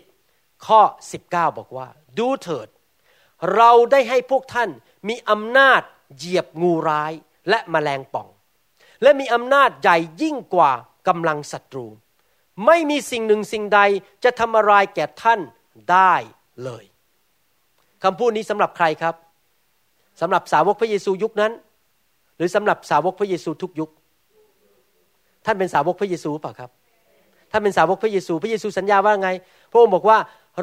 [0.07, 0.79] 10 ข้อ
[1.19, 2.67] 19 บอกว่า ดูเถิด
[3.53, 4.69] เราได้ให้พวกท่าน
[5.07, 5.81] มีอำนาจ
[6.17, 7.13] เหยียบงูร้าย
[7.49, 8.27] และแมลงป่อง
[9.03, 10.71] และมีอำนาจใหญ่ยิ่งกว่า
[11.07, 11.87] กำลังศัตรู
[12.65, 13.79] ไม่มีสิ่งหนึ่งสิ่งใด
[14.23, 15.39] จะทำอะไรแก่ท่าน
[15.91, 16.13] ได้
[16.63, 16.85] เลย
[18.03, 19.15] คำพูดนี้สำหรับใครครับ
[20.21, 21.51] สำหรับสาวกพระเยซูยุคนั้น
[22.37, 23.89] หรือสำหรับสาวกพระเยซูทุกยุค
[25.45, 26.69] ท่านเป็นสาวกพระเยซูเปล่าครับ
[27.51, 29.29] ท่านเป็นสาวกพระเยซู พระเยซูสัญญาว่าไง
[29.71, 30.17] พระองค์บอกว่า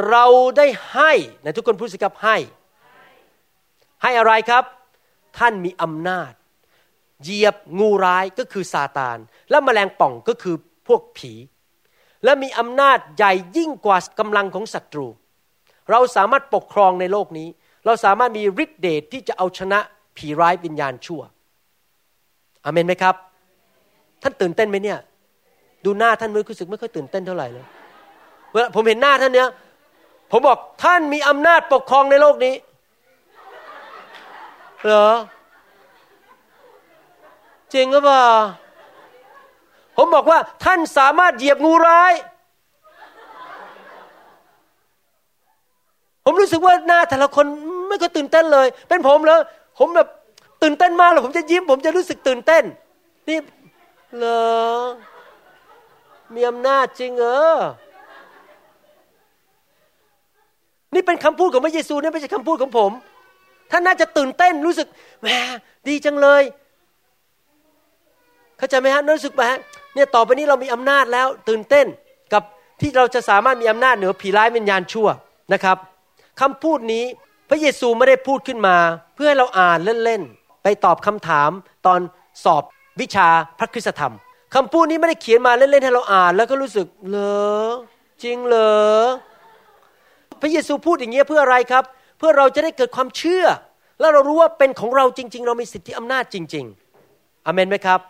[0.09, 0.25] เรา
[0.57, 1.13] ได้ให้
[1.45, 2.37] นะทุกคนพูดสิครับให้
[4.03, 4.65] ให้อะไรครับ
[5.39, 6.33] ท่านมีอำนาจ
[7.23, 9.19] เหยียบงูร้ายก็คือซาตาน
[9.51, 10.57] และแมลงป่องก็คือ
[10.89, 11.33] พวกผี
[12.25, 15.09] และมีอำนาจใหญ่ยิ่งกว่ากำลังของศัตรู
[15.91, 17.49] เราสามารถปกครองในโลกนี้
[17.87, 19.79] เราสามารถมีฤทธิเดชที่จะเอาชนะ
[20.17, 21.23] ผีร้ายวิญญาณชั่ว
[22.65, 23.15] อเมนไหมครับ
[24.23, 24.99] ท่านตื่นเต้นไหมเนี่ย
[25.85, 27.67] ดูหน้าท่านมือรู้สึกไม่ค่อยตื่นเต้นเท่าไหร่เลย
[28.53, 29.49] เวลาผมเห็นหน้าท่านเนี้ย
[30.31, 32.55] ผมบอกท่านมีอำนาจปกครองในโลกนี้
[34.85, 35.09] เหรอ
[37.75, 38.29] จริงหรือเปล่า
[39.97, 42.13] ผมบอกว่า ท่านสามารถเหยียบงูร้าย
[46.25, 47.47] ผมรู้สึกว่าหน้าแต่ละคน
[47.87, 49.41] ไม่ก็ตื่นเต้นเลย เป็นผมเลย
[49.79, 50.09] ผมแบบ
[50.63, 52.65] ตื่นเต้นมากเลยผมจะยิ้ม ผมจะรู้สึกตื่นเต้น
[53.29, 53.39] นี่
[54.17, 54.43] เหรอ
[56.35, 57.27] มีอำนาจจริงเอ
[57.57, 57.59] อ
[60.95, 62.91] นี่เป็นคำพูดของพระเยซูนี่ไม่ใช่คำพูดของผม
[63.73, 64.89] ท่านน่าจะตื่นเต้นรู้สึก
[65.23, 65.29] แหม
[65.89, 66.43] ดีจังเลย
[68.59, 69.59] เข้าใจไหมฮะรู้สึกไหมฮะ
[69.95, 71.87] เนี่ยต่อไปนี้เรามีอำนาจแล้ว ตื่นเต้น
[72.33, 72.43] กับ
[72.81, 75.09] ที่เราจะสามารถมีอำนาจเหนือผีร้ายวิญญาณชั่ว
[75.53, 75.77] นะครับ
[76.41, 77.05] คำพูดนี้
[77.49, 78.77] พระเยซูไม่ได้พูดขึ้นมา
[79.15, 81.51] เพื่อให้เราอ่านเล่นๆไปตอบคำถาม
[81.87, 82.01] ตอน
[82.45, 82.63] สอบ
[83.01, 84.15] วิชาพระคุณธรรม
[84.55, 87.17] คำพูดนี้ไม่ได้เขียนมาเล่นๆให้เราอ่าน แล้วก็รู้สึกเหร
[87.67, 87.71] อ
[88.23, 88.73] จริงเหรอ
[90.41, 91.85] พระเยซูพูดอย่างเงี้ยเพื่ออะไรครับ
[92.25, 93.45] พื่อเราจะได้เกิดความเชื่อ
[94.01, 96.65] แล้วเรารู้ว่าเป็นของเราจริง ๆ เรามีสิทธิอำนาจจริง
[97.07, 98.01] ๆอเมนไหมครับ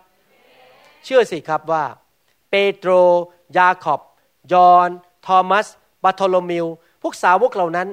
[1.05, 1.85] เชื่อสิครับว่า
[2.51, 2.91] เปโตร
[3.57, 4.01] ยาขอบ
[4.53, 4.89] ยอน
[5.27, 5.67] ทอมัส
[6.05, 6.67] บาโทโลมิว
[7.03, 7.89] พวกสาวกเหล่านั้น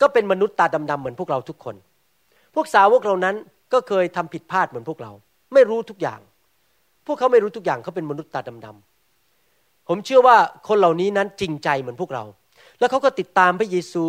[0.00, 1.74] ก็เป็นมนุษย์ตาดำๆเหมือนพวกเราทุกคน
[2.54, 3.34] พวกสาวกเหล่านั้น
[3.72, 5.12] ก็เคยทำผิดพลาดเหมือนพวกเรา
[5.54, 6.20] ไม่รู้ทุกอย่าง
[7.06, 10.36] พวกเขาไม่รู้ทุกอย่างเขาเป็นมนุษย์ตาดำๆผมเชื่อว่า
[10.68, 12.24] คนเหล่านี้นั้นจริงใจเหมือนพวกเรา
[12.78, 14.06] แล้วเขาก็ติดตามพระเยซู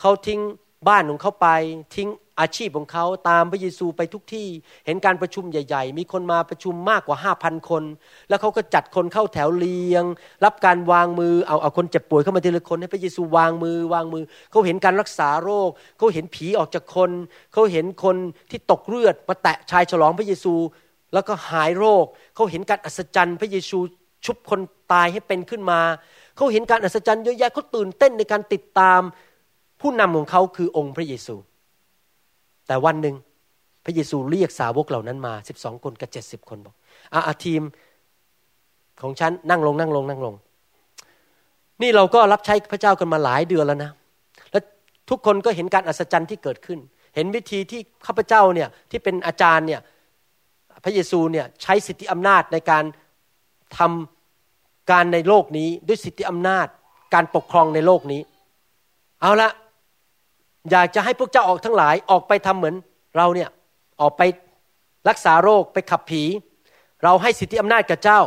[0.00, 0.40] เขาทิ้ง
[0.88, 1.48] บ้านของเขาไป
[1.94, 2.08] ทิ้ง
[2.40, 4.46] อาชีพของเขาตามพระเยซูไปทุกที่
[4.86, 7.84] เห็นการประชุมใหญ่ ๆ มีคนมาประชุมมากกว่าห้าพันคน
[8.28, 10.04] แล้วเขาก็จัดคนเข้าแถวเรียง
[10.44, 17.10] รับการวางมือเอาเอาคนเจ็บป่วยเข้ามาทีละคนให้พระเยซูวางมือวางมือเขาเห็นการรักษาโรคเขาเห็นผีออกจากคน
[17.52, 18.16] เขาเห็นคน
[18.50, 20.54] ที่ตกเลือดมาแตะชายฉลองพระเยซู
[21.14, 22.04] แล้วก็หายโรค
[22.34, 23.78] เขาเห็นการอัศจรรย์พระเยซู
[24.24, 24.60] ชุบคน
[24.92, 25.80] ตายให้เป็นขึ้นมา
[26.36, 29.00] เขาเห็นการอัศจรรย์เยอะแยะเขาตื่นเต้นในการติดตาม
[29.80, 31.36] ผู้นำของเขาคือองค์พระเยซู
[32.66, 33.16] แต่วันหนึ่ง
[33.84, 36.74] พระเยซูเรียกสาวกเหล่านั้นมาสิบสองคนกับเจ็ดสิบคนบอก
[37.28, 37.62] อาทีม
[39.02, 40.34] ของฉันนั่งลงนั่งลงนั่งลง
[41.82, 43.90] นี่เราก็รับใช้พระเจ้ากันมาหลายเดือนแล้วนะ
[44.52, 44.60] และ
[45.10, 46.78] ทุกคนก็เห็นการอัศจรรย์ที่เกิดขึ้น
[47.14, 49.80] เห็นวิธีที่ข้าพเจ้าเนี่ยที่เป็นอาจารย์เนี่ย
[50.84, 52.84] พระเยซูเนี่ยใช้สิทธิอำนาจในการ
[53.78, 56.66] ทำการในโลกนี้ ด้วยสิทธิอำนาจ
[57.14, 58.20] การปกครองในโลกนี้
[59.20, 59.50] เอาละ
[60.70, 62.74] อยากจะให้พวกเจ้าออกทั้งหลายออกไปทำเหมือน
[63.16, 63.48] เราเนี่ย
[64.00, 64.22] ออกไป
[65.08, 66.22] รักษาโรคไปขับผี
[67.04, 68.20] เราให้สิทธิอำนาจกับเจ้า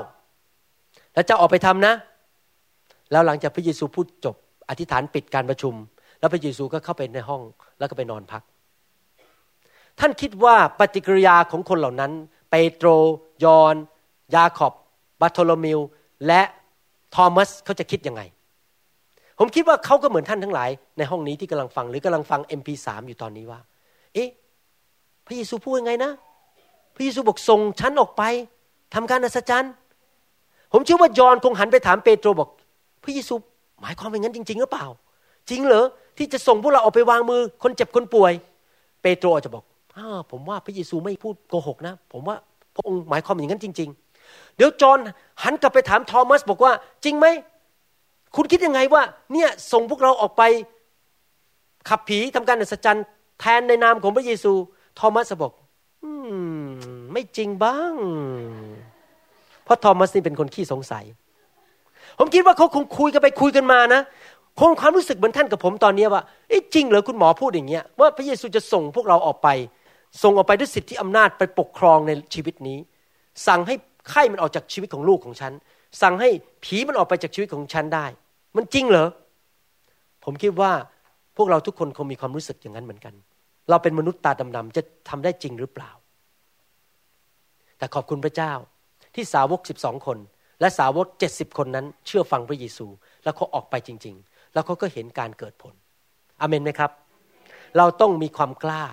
[1.13, 1.93] แล้วเจ้าออกไปทำนะ
[3.11, 4.36] แล้วหลังจากพระเยซูพูดจบ
[4.69, 5.73] อธิษฐานปิดการประชุม
[6.19, 7.41] แล้วพระเยซูก็เข้าไปในห้อง
[7.79, 8.43] แล้วก็ไปนอนพัก
[9.99, 12.11] ท่านคิดว่าปฏิกิริยาของคนเหล่านั้น
[12.49, 12.89] เปโตร
[13.43, 13.75] ยอน
[14.36, 14.73] ยาขอบ
[15.21, 15.79] บาโทโลมิว
[16.27, 16.41] และ
[17.15, 18.21] ทอมัสเขาจะคิดยังไง
[19.39, 23.59] ผมคิดว่าเขาก็เหมือนท่านทั้งหลาย ในห้องนี้ที่กำลังฟังหรือกำลังฟัง MP3 อยู่ตอนนี้ว่า
[24.13, 24.29] เอ๊ะ
[25.25, 26.11] พระเยซูพูดยังไงนะ
[26.95, 28.23] พระเยซูบอกส่งฉันออกไป
[28.95, 29.71] ทำการอัศจรรย์
[30.73, 32.49] ผมเชื่อว่ายอนคงหันไปถามเปโตรบอก
[33.03, 33.34] พระเยซู
[33.81, 34.86] หมายความเป็นงั้นจริง ๆ หรือเปล่า
[35.49, 35.86] จริงเหรอ
[36.17, 38.34] ที่จะส่งพวกเราออกไปวางมือ คนเจ็บคนป่วย
[39.01, 39.63] เปโตรอาจจะบอก
[39.97, 42.36] อ้าผมว่าพระเยซูไม่พูดโกหกนะ ผมว่า
[42.75, 43.89] พระองค์หมายความอย่างนั้นจริง
[44.23, 44.97] ๆ เดี๋ยวจอห์น
[45.43, 46.71] หันกลับไปถามทอมัสบอกว่า
[47.03, 47.27] จริงไหม
[48.36, 49.03] คุณคิดยังไงว่า
[49.34, 50.43] เนี่ยส่งพวกเราออกไป
[51.89, 53.05] ขับผีทำการอัศจรรย์
[53.39, 54.53] แทนในนามของพระเยซู
[54.99, 55.51] ทอมัสบอก
[56.03, 57.93] อืมไม่จริงบ้าง
[59.63, 61.03] เพราะทอมัสนี่เป็นคนขี้สงสัย
[62.19, 64.01] ผมคิดว่าเขาคงคุยกันไปคุยกันมานะ
[64.59, 66.23] คงความรู้สึกเหมือนท่านกับผมตอนนี้ว่า
[66.73, 69.47] จริงเหรอคุณหมอพูดอย่างเงี้ยว่าพระเยซูจะส่งพวกเราออกไป
[70.23, 72.79] ส่งออกไปด้วยสิทธิอำนาจไปปกครองในชีวิตนี้
[73.47, 73.75] สั่งให้
[74.09, 75.53] ไข้มันออกจากชีวิตของลูกของฉัน
[76.01, 76.29] สั่งให้
[76.63, 78.05] ผีมันออกไปจากชีวิตของฉันได้
[78.55, 79.09] มันจริงเหรอ
[80.23, 80.71] ผมคิดว่า
[81.37, 83.13] พวกเราทุกคนคงมีความรู้สึกอย่างนั้นเหมือนกัน
[83.69, 85.91] เราเป็นมนุษย์ตาดำๆจะทำได้จริงหรือเปล่า
[87.77, 88.53] แต่ขอบคุณพระเจ้า
[89.15, 90.17] ที่สาวกสิบองคน
[90.59, 92.87] และสาวกเจ็ดสิบคนนั้น เชื่อฟังพระเยซู
[93.23, 95.73] แล้วเขาออกไปจริง ๆ แล้วเขาก็เห็นการเกิดผล
[96.41, 96.91] อเมนไหมครับ
[97.77, 98.83] เราต้องมีความกล้า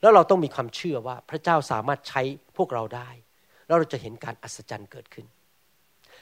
[0.00, 2.22] แล้วเราต้องมีความเชื่อว่าพระเจ้าสามารถใช้
[2.56, 3.08] พวกเราได้
[3.66, 5.26] แล้วเราจะเห็นการอัศจรรย์เกิดขึ้น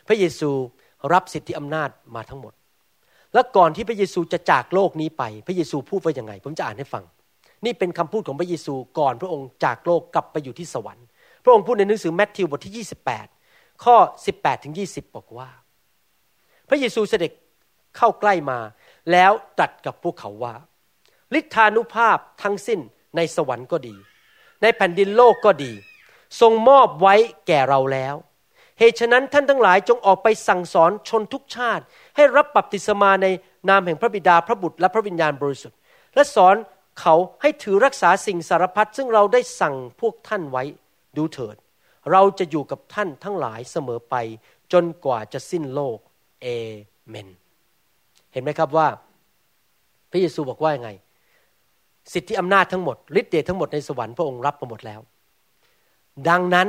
[0.07, 0.51] พระเยซู
[1.13, 2.55] รับสิทธิอำนาจมาทั้งหมด
[3.35, 7.05] และก่อนที่พระเยซูจะจากโลกนี้ไป พระเยซูพูดว่ายังไง ผมจะอ่านให้ฟัง
[7.65, 11.07] นี่เป็นคำพูดของพระเยซูก่อนพระองค์จากโลกกลับไปอยู่ที่สวรรค์
[11.45, 12.87] พระองค์พูดในหนังสือแมทธิวบทที่
[13.35, 13.97] 28 ข้อ
[14.33, 15.51] 18ถึง20 บอกว่า
[16.69, 17.33] พระเยซูเสด็จ
[17.97, 18.59] เข้าใกล้มา
[19.13, 20.55] แล้วตรัสกับพวกเขาว่า
[21.39, 22.81] ฤทธานุภาพทั้งสิ้น
[23.17, 23.95] ในสวรรค์ก็ดี
[24.63, 25.73] ในแผ่นดินโลกก็ดี
[26.41, 27.15] ทรงมอบไว้
[27.47, 28.15] แก่เราแล้ว
[28.79, 31.85] เหตุฉะนั้นท่านทั้งหลายจงออกไปสั่งสอนชนทุกชาติ
[32.17, 33.27] ให้รับบัพติศมาใน
[33.69, 35.79] นามแห่งพระบิดาพระบุตรและพระวิญญาณบริสุทธิ์
[36.15, 36.57] และสอน
[37.01, 40.65] เขาให้ถือรักษาสิ่งสารพัดซึ่งเราได้สั่งพวกท่านไว้
[41.17, 41.57] ดูเถิด
[42.13, 44.15] เราจะอยู่กับท่านทั้งหลายเสมอไป
[44.73, 45.99] จนกว่าจะสิ้นโลก
[46.43, 46.47] เอ
[47.09, 47.29] เมน
[48.33, 48.89] เห็นไหมครับว่า
[50.11, 50.91] พระเยซูบอกว่ายังไง
[52.13, 55.01] สิทธิอำนาจทั้งหมดฤทธิ์เดชทั้งหมดในสวรรค์พระองค์รับมาหมดแล้ว
[56.29, 56.69] ดังนั้น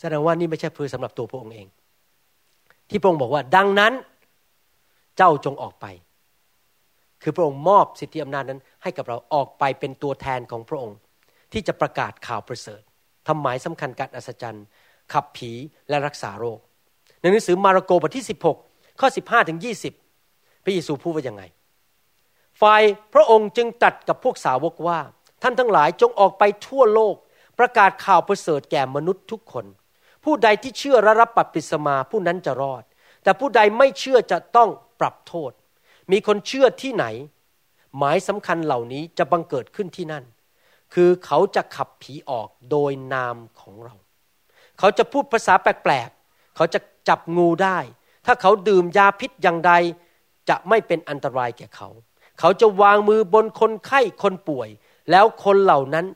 [0.00, 1.66] แสดงว่านี่ไม่ใช่เพื่อสำหรับตัวพระองค์เอง
[2.88, 3.92] ที่พระองค์บอกว่า ดังนั้น
[5.16, 5.86] เจ้าจงออกไป
[7.22, 10.96] คือพระองค์มอบสิทธิอำนาจนั้น ให้กับเราออกไปเป็นตัวแทนของพระองค์
[11.52, 12.82] ที่จะประกาศข่าวประเสริฐ
[13.28, 14.66] ทำหมายสำคัญการอัศจรรย์
[15.12, 15.50] ขับผี
[15.88, 16.58] และรักษาโรค
[17.20, 18.26] ในหนังสือมาระโกบทที่
[18.60, 19.58] 16 ข้อ 15 ถึง
[20.10, 21.42] 20 พระเยซูพูดว่ายังไง
[22.60, 22.82] ฝ่าย
[23.14, 24.98] พระองค์จึงตัดกับพวกสาวกว่า
[25.42, 27.14] ท่านทั้งหลายจงออกไปทั่วโลก
[27.58, 29.66] ประกาศข่าวประเสริฐแก่มนุษย์ทุกคน
[30.24, 32.84] ผู้ใดที่เชื่อและรับบัพติศมาผู้นั้นจะรอด
[33.24, 34.70] แต่ผู้ใดไม่เชื่อจะต้อง
[35.00, 35.52] ปรับโทษ
[36.12, 37.06] มีคนเชื่อที่ไหน
[37.98, 40.24] หมายสำคัญเหล่านี้จะบังเกิดขึ้นที่นั่น
[40.94, 43.94] คือเขาจะขับผีออกโดยนามของเรา
[44.78, 47.78] เขาจะพูดภาษาแปลกๆ เขาจะจับงูได้
[48.26, 49.72] ถ้าเขาดื่มยาพิษอย่างใด
[50.48, 51.88] จะไม่เป็นอันตรายแก่เขา
[52.40, 54.68] เขาจะวางมือบนคนไข้คนป่วย
[55.10, 56.06] แล้วคนเหล่านั้น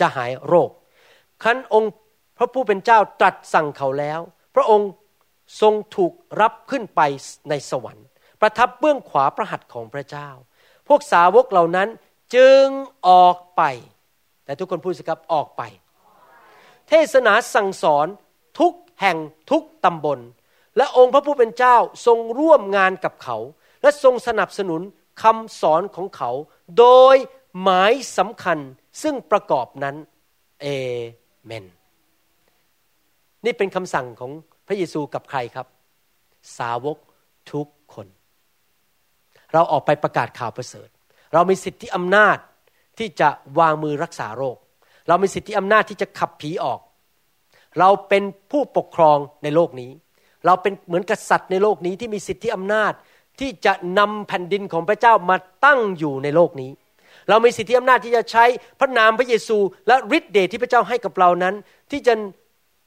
[0.00, 0.70] จะหายโรค
[1.42, 1.92] ครั้นองค์
[2.36, 4.20] พระผู้เป็นเจ้าตรัสสั่งเขาแล้ว
[4.54, 4.88] พระองค์
[5.60, 7.00] ทรงถูกรับขึ้นไป
[7.50, 8.06] ในสวรรค์
[8.40, 10.28] ประทับเบื้องขวาพระหัตถ์ของพระเจ้า
[10.88, 11.88] พวกสาวกเหล่านั้น
[12.34, 12.66] จึง
[13.08, 13.62] ออกไป
[14.44, 15.62] แต่ทุกคนพูดสิครับออกไป
[16.88, 18.06] เทศนาสั่งสอน
[18.60, 19.18] ทุกแห่ง
[19.50, 20.20] ทุกตำบล
[20.76, 21.76] และองค์พระผู้เป็นเจ้า
[22.06, 23.36] ทรงร่วมงานกับเขา
[23.82, 24.80] และทรงสนับสนุน
[25.22, 26.30] คำสอนของเขา
[26.78, 27.16] โดย
[27.62, 28.58] หมายสำคัญ
[29.02, 29.96] ซึ่งประกอบนั้น
[30.60, 30.66] เอ
[31.44, 31.64] เมน
[33.44, 34.32] นี่เป็นคำสั่งของ
[34.70, 35.66] ระเยซูกับใครครับ
[36.58, 36.96] สาวก
[37.52, 38.06] ทุกคน
[39.52, 40.88] เราออกไปประกาศข่าวประเสริฐ
[41.34, 42.36] เรามีสิทธิอำนาจ
[42.98, 44.56] ที่จะวางมือรักษาโรค
[45.08, 46.80] เรามีสิทธิอำนาจที่จะขับผีออก
[47.78, 49.90] เราเป็นผู้ปกครองในโลกนี้
[50.46, 52.92] เราเป็นเหมือนกษัตริย์ในโลกนี้ที่มีสิทธิอำนาจ
[53.40, 56.70] ที่จะนำแผ่นดินของพระเจ้ามาตั้งอยู่ในโลกนี้
[57.28, 58.44] เรามีสิทธิอำนาจที่จะใช้
[58.80, 61.54] พระนามพระเยซู และฤทธิ์เดชที่พระเจ้าให้กับเรานั้น
[61.90, 62.14] ที่จะ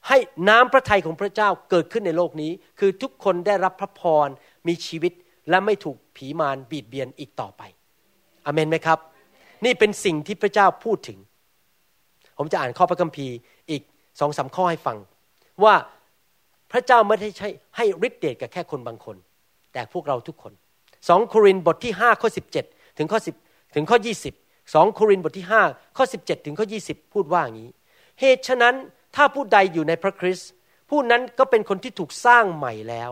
[0.08, 4.28] ให้น้ำพระทัยของพระเจ้าเกิดขึ้นในโลกนี้ คือทุกคนได้รับพระพร
[4.66, 5.12] มีชีวิต
[5.50, 7.62] และไม่ถูกผีมารบีดเบียนอีกต่อไป
[8.46, 8.98] อเมนไหมครับ
[9.64, 11.18] นี่เป็นสิ่งที่พระเจ้าพูดถึง
[12.38, 13.34] ผมจะอ่านข้อพระคัมภีร์
[13.70, 13.82] อีก
[14.20, 14.96] สองสาข้อให้ฟัง
[15.64, 15.74] ว่า
[16.72, 19.16] พระเจ้าไม่ได้ใช้ให้ฤทธิเดชกับแค่คนบางคน
[19.72, 20.52] แต่พวกเราทุกคน
[21.08, 22.64] สองโครินบทที่ห้าข้อสิบเจ็ด
[22.98, 23.34] ถึงข้อสิบ
[23.74, 24.34] ถึงข้อยี่สิบ
[24.74, 25.62] สองโครินบทที่ห้า
[25.96, 27.70] ข้อสิบเจ็ดถึงข้อยี่สิบพูดว่าอย่างนี้
[28.20, 28.74] เหตุฉะนั้น
[29.14, 30.50] ถ้าผู้ใดอยู่ในพระคริสต์
[30.90, 33.10] ผู้นั้นก็เป็นคนที่ถูกสร้างใหม่แล้ว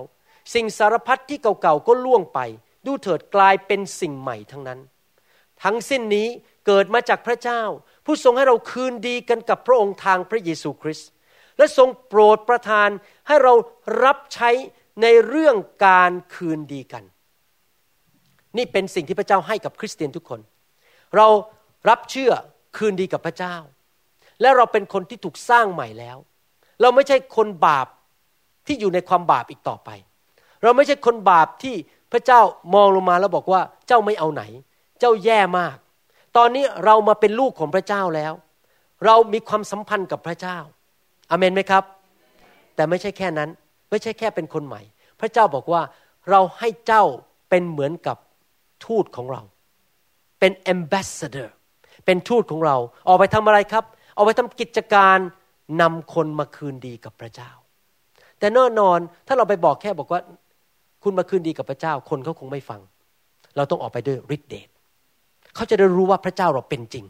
[0.55, 2.41] สิ่งสารพัดที่เก่าๆก็ล่วงไป
[2.87, 4.81] ดูเถิดกลายเป็นสิ่งใหม่ทั้งนั้น
[5.63, 6.29] ทั้งสิ้นนี้
[6.67, 7.63] เกิดมาจากพระเจ้า
[8.05, 11.09] ผู้ทรงให้เราคืนดีกันกับพระองค์ทางพระเยซูคริสต์
[11.59, 12.89] และทรงโปรดประทาน
[13.27, 13.53] ให้เรา
[14.05, 14.51] รับใช้
[15.03, 17.05] ในเรื่องการคืนดีกัน
[18.57, 20.41] นี่เป็นสิ่งที่พระเจ้าให้กับคริสเตียนทุกคน
[21.17, 21.29] เรา
[21.89, 22.33] รับเชื่อ
[22.77, 23.57] คืนดีกับพระเจ้า
[24.41, 26.17] และเราเป็นคนที่ถูกสร้างใหม่แล้ว
[26.81, 27.87] เราไม่ใช่คนบาป
[28.67, 29.91] ที่อยู่ในความบาปอีกต่อไป
[30.63, 31.75] เราไม่ใช่คนบาปที่
[32.13, 32.41] พระเจ้า
[32.75, 34.43] มองลงมาแล้วบอกว่าเจ้าไม่เอาไหน
[35.01, 35.77] เจ้าแย่มาก
[36.37, 38.33] ตอนนี้เรามาเป็นลูกของพระเจ้าแล้ว
[39.07, 40.59] เรามีความสัมพันธ์กับพระเจ้า
[41.31, 41.85] อเมนไหมครับ
[42.75, 43.51] แต่ไม่ใช่แค่นั้น
[43.91, 44.83] ไม่ใช่แค่เป็นคนใหม่
[45.21, 45.83] พระเจ้าบอกว่า
[46.31, 47.05] เราให้เจ้า
[47.51, 48.17] เป็นเหมือนกับ
[48.87, 49.43] ทูตของเรา
[50.41, 51.49] เป็น ambassador
[52.05, 52.77] เป็นทูตของเรา
[53.09, 53.85] ออกไปทำอะไรครับ
[54.17, 55.19] ออกไปทำกิจการ
[55.81, 57.51] นำคนมาคืนดีกับพระเจ้า
[58.39, 60.21] แต่แน่นอนถ้าเราไปบอกแค่บอกว่า
[61.03, 62.81] คุณมาคืนดีกับพระเจ้า คนเขาคงไม่ฟัง
[63.57, 64.69] เราต้องออกไปด้วยฤทธิเดช
[65.55, 67.05] เขาจะได้รู้ว่าพระเจ้าเราเป็นจริง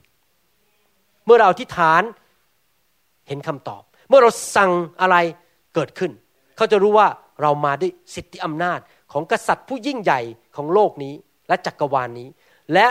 [1.24, 2.02] เมื่อเราอธิษฐาน
[3.28, 5.16] เห็นคำตอบ เมื่อเราสั่งอะไร
[5.74, 6.12] เกิดขึ้น
[6.56, 7.08] เขาจะรู้ว่า
[7.42, 8.78] เรามาด้วยสิทธิอำนาจ
[9.12, 10.20] ของกษัตริย์ผู้ยิ่งใหญ่
[10.56, 11.14] ของโลกนี้
[11.48, 12.28] และจักรวาลนนี้
[12.74, 12.86] และ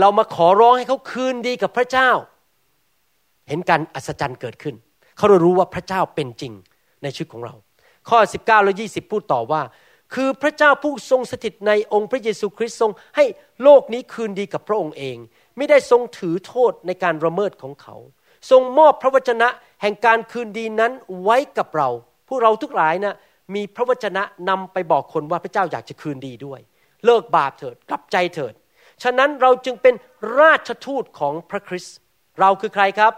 [0.00, 2.10] เรามาขอร้องให้เขาคืนดีกับพระเจ้า
[3.48, 4.74] เห็นการอัศจรรย์เกิดขึ้น
[5.16, 6.52] เขาจะรู้ว่าพระเจ้าเป็นจริง
[7.02, 7.54] ในชีวิตของเรา
[8.08, 9.62] ข้อ 19 และ 20 พูดต่อว่า
[10.14, 13.24] คือพระเจ้าผู้ทรงสถิตในองค์พระเยซูคริสต์ทรงให้
[13.62, 15.16] โลกนี้คืนดีกับพระองค์เอง
[15.56, 17.96] ไม่ได้ทรงถือโทษในการระเมิดของเขา
[18.50, 19.48] ทรงมอบพระวจนะ
[19.82, 20.92] แห่งการคืนดีนั้น
[21.22, 21.88] ไว้กับเรา
[22.28, 23.14] พวกเราทุกหลายนะ
[23.54, 26.60] มีพระวจนะนำไปบอกคนว่าพระเจ้าอยากจะคืนดีด้วย
[27.04, 28.54] เลิกบาปเถิดกลับใจเถิด
[29.02, 29.94] ฉะนั้นเราจึงเป็น
[30.40, 31.96] ราชทูตของพระคริสต์
[32.40, 33.12] เราคือใครครับ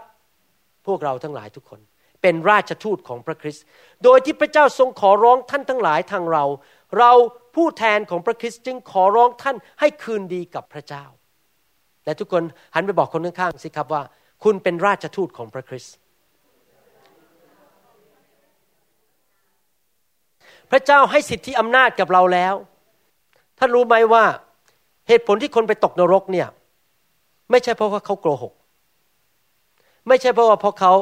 [0.87, 1.79] พวกเราทั้งหลายทุกคน
[2.21, 3.65] เป็นราชทูตของพระคริสต์
[4.03, 6.43] โดยที่พระเจ้าทรงขอร้องท่านทั้งหลายทางเรา
[6.97, 7.11] เรา
[7.55, 11.05] ผู้แทนของพระคริสต์จึงขอร้องท่านให้คืนดีกับพระเจ้า
[12.05, 12.43] และทุกคน
[12.75, 14.01] หันไปบอกคนข้างๆสิครับว่า
[14.43, 15.95] คุณเป็นราชทูตของพระคริสต์
[20.71, 22.53] พระเจ้าให้สิทธิอำนาจกับเราแล้ว
[23.59, 24.25] ท่านรู้ไหมว่า
[25.07, 26.47] เหตุผลที่คนไปตกนรกเนี่ย
[27.51, 28.53] ไม่ใช่เพราะว่าเขาโกหก
[30.07, 30.93] ไม่ใช่เพราะว่าเพราะเขา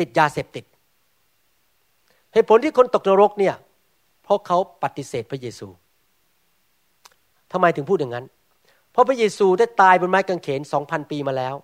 [0.00, 0.64] ติดยาเสพติด
[2.32, 3.54] เหตุผลที่คนตกนรกเนี่ย
[4.24, 5.68] เพราะเขาปฏิเสธพระเยซู
[7.52, 8.26] ทำไมถึงพูดอย่างนั้น
[8.92, 11.54] เพราะพระเยซูได้ตายบนไม้กางเขนสองพันปีมาแล้ว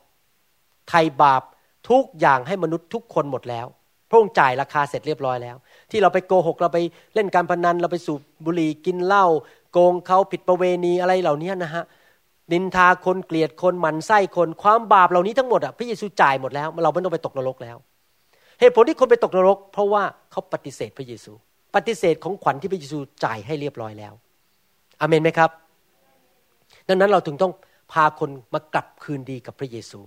[0.89, 1.43] ไถ่บาป
[1.91, 3.66] ทุกอย่างให้มนุษย์ทุกคนหมดแล้ว
[4.09, 5.57] พระองค์จ่ายราคาเสร็จเรียบร้อยแล้ว
[5.91, 6.79] ที่เราไปโกหกเราไป
[7.14, 9.27] เล่นการพนันเราไปสูบบุหรี่กินเหล้า
[9.73, 11.85] โกงเขาผิดประเวณีอะไรเหล่านี้นะฮะ
[12.53, 17.76] นินทาคนเกลียดคนหมันไส้คนความบาปเหล่านี้ทั้งหมดอะพระเยซูจ่ายหมดแล้ว เราไม่ต้องไปตกนรกแล้ว
[18.61, 21.32] เหตุผลที่คนไปตกนรก เพราะว่าเขาปฏิเสธพระเยซู
[21.74, 24.12] ปฏิเสธของขวัญที่พระเยซูจ่ายให้เรียบร้อยแล้ว
[25.00, 25.50] อเมนไหมครับ
[26.88, 27.53] ดังนั้นเราถึงต้อง
[27.92, 30.00] พาคนมากลับคืนดีกับพระเยซู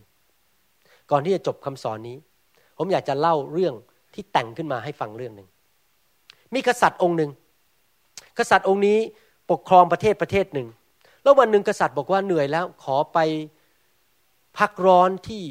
[1.12, 2.18] ก่อนที่จะจบคำสอนนี้
[2.78, 3.74] ผมอยากจะเล่าเรื่อง
[4.14, 5.48] ที่แต่งขึ้นมาให้ฟังเรื่องหนึ่ง
[6.54, 7.32] มีกษัตริย์องค์หนึ่ง
[8.38, 8.98] กษัตริย์องค์นี้
[9.52, 10.68] ปกครองประเทศประเทศหนึ่ง
[11.26, 13.18] แล้ววันหนึ่งกษัตริย์บอกว่าเหนื่อยแล้วขอไป
[14.58, 15.44] พักร้อนที่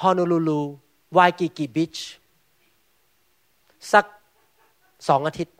[0.00, 0.60] ฮอนอลูลู
[1.16, 1.96] วายกิกิบิช
[3.92, 4.04] สัก
[5.08, 5.56] สองอาทิตย์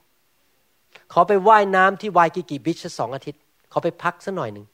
[1.12, 3.40] ขอไปว่ายน้ำที่วายกิกิบิชสักสองอาทิตย์
[3.72, 4.66] ขอไปพักสักหน่อยหนึ่ง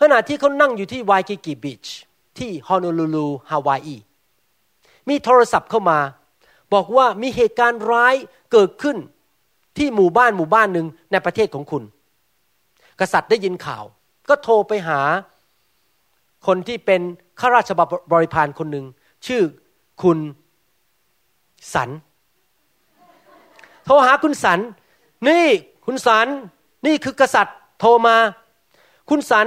[0.00, 1.84] ขณะที่เขานั่งอยู่ที่วายกิกิบิช
[2.38, 3.96] ที่ฮอนอลูลูฮาวายี
[5.08, 5.98] มีโทรศัพท์เข้ามา
[6.74, 8.14] บอกว่ามีเหตุการณ์ร้าย
[8.52, 8.96] เกิดขึ้น
[9.76, 11.82] ที่หมู่บ้านหมู่บ้านหนึ่งในประเทศของคุณ
[13.00, 13.84] กษัตริย์ได้ยินข่าว
[14.28, 15.00] ก็โทรไปหา
[16.46, 17.00] คนที่เป็น
[17.40, 17.70] ข้าราช
[18.12, 18.86] บริพารคนหนึ่ง
[19.26, 19.42] ชื่อ
[20.02, 20.18] คุณ
[21.74, 21.90] สัน
[23.84, 24.60] โทรหาคุณสัน
[25.28, 25.46] นี่
[25.86, 26.26] คุณสัน
[26.86, 28.16] นี่คือกษัตริย์โทรมา
[29.10, 29.46] คุณสัน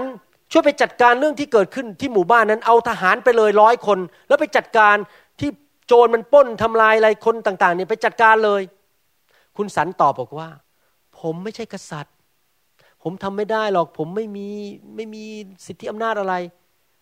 [0.52, 4.96] ช่วยไปจัดการเรื่องที่เกิดขึ้นที่หมู่บ้านนั้นเอาทหารไปเลยร้อยคน แล้วไปจัดการ
[5.40, 5.50] ที่
[5.88, 8.62] โจรมันป้นทำลายอะไรคนต่าง ๆ เนี่ยไปจัดการเลย
[9.58, 10.50] คุณสันตอบบอกว่า
[11.20, 12.16] ผมไม่ใช่กษัตริย์
[13.04, 14.48] ผมทำไม่ได้หรอกผมไม่มี
[14.96, 15.24] ไม่มี
[15.66, 16.34] สิทธิอำนาจอะไร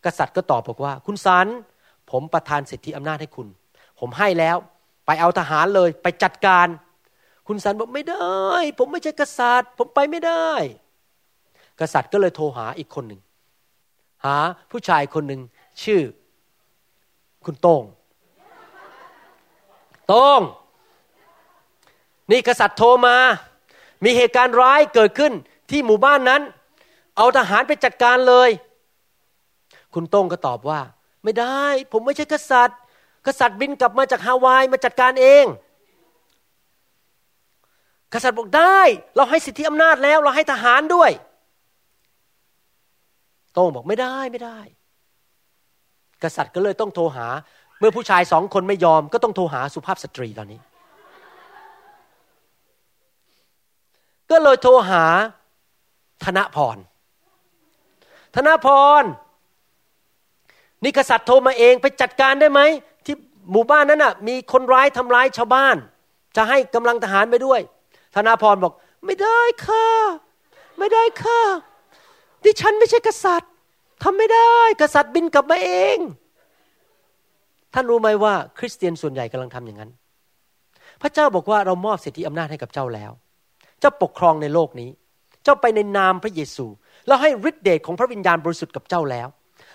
[0.05, 1.47] กษัตริย์ก็ตอบบอกว่า คุณสัน
[2.11, 3.47] ผมประทานสิทธิอำนาจให้คุณ
[3.99, 4.57] ผมให้แล้ว
[5.05, 6.67] ไปเอาทหารเลย ไปจัดการ
[7.47, 8.35] คุณสันบอกไม่ได้
[8.77, 10.49] ผมไม่ใช่กษัตริย์ ผมไปไม่ได้
[11.79, 13.21] กษัตริย์ก็เลยโทรหาอีกคนหนึ่ง
[14.25, 14.37] หา
[14.71, 15.41] ผู้ชายคนหนึ่ง
[15.83, 16.01] ชื่อ
[17.45, 17.83] คุณโต้ง
[20.07, 20.41] โต้ง
[22.31, 23.17] นี่กษัตริย์โทรมา
[24.03, 25.33] มีเหตุการณ์ร้ายเกิดขึ้น
[25.69, 26.41] ที่หมู่บ้านนั้น
[27.17, 28.49] เอาทหารไปจัดการเลย
[29.93, 30.81] คุณโต้งก็ตอบว่า
[31.23, 32.79] ไม่ได้ ผมไม่ใช่กษัตริย์
[33.27, 35.45] กษัตริย์บินกลับมาจากฮาวายมาจัดการเอง
[38.13, 38.79] กษัตริย์บอกได้
[39.15, 41.11] เราให้สิทธิอำนาจแล้ว เราให้ทหารด้วย
[43.53, 44.59] โต้งบอกไม่ได้ไม่ได้
[46.23, 47.27] กษัตริย์ก็เลยต้องโทรหา
[47.79, 50.59] เมื่อผู้ชายสองคนไม่ยอม ก็ต้องโทรหาสุภาพสตรีตอนนี้
[54.31, 55.05] ก็เลยโทรหา
[56.25, 56.77] ธนพร
[58.35, 58.67] ธนพ
[59.01, 59.03] ร
[60.83, 62.61] นี่กษัตริย์โทรมาเองไปจัดการได้ไหม
[63.05, 63.15] ที่
[63.51, 65.75] หมู่บ้านนั้นน่ะ มีคนร้ายทำร้ายชาวบ้าน
[66.35, 67.61] จะให้กำลังทหารไปด้วย
[68.15, 68.73] ธนาพรบอก
[69.05, 69.87] ไม่ได้ค่ะ
[70.79, 71.39] ไม่ได้ค่ะ
[72.43, 73.51] ดิฉันไม่ใช่กษัตริย์
[74.03, 75.97] ทำไม่ได้ กษัตริย์บินกลับมาเอง
[77.73, 79.91] ท่านรู้ไหมว่า คริสเตียนส่วนใหญ่กำลังทำอย่างนั้น
[81.01, 83.11] พระเจ้าบอกว่าเรามอบสิทธิอำนาจให้กับเจ้าแล้ว
[83.79, 84.89] เจ้าปกครองในโลกนี้
[85.47, 86.65] เจ้าไปในนามพระเยซู
[87.07, 89.27] แล้วให้ฤทธิเดชของพระวิญญาณบริสุทธิ์กับเจ้าแล้ว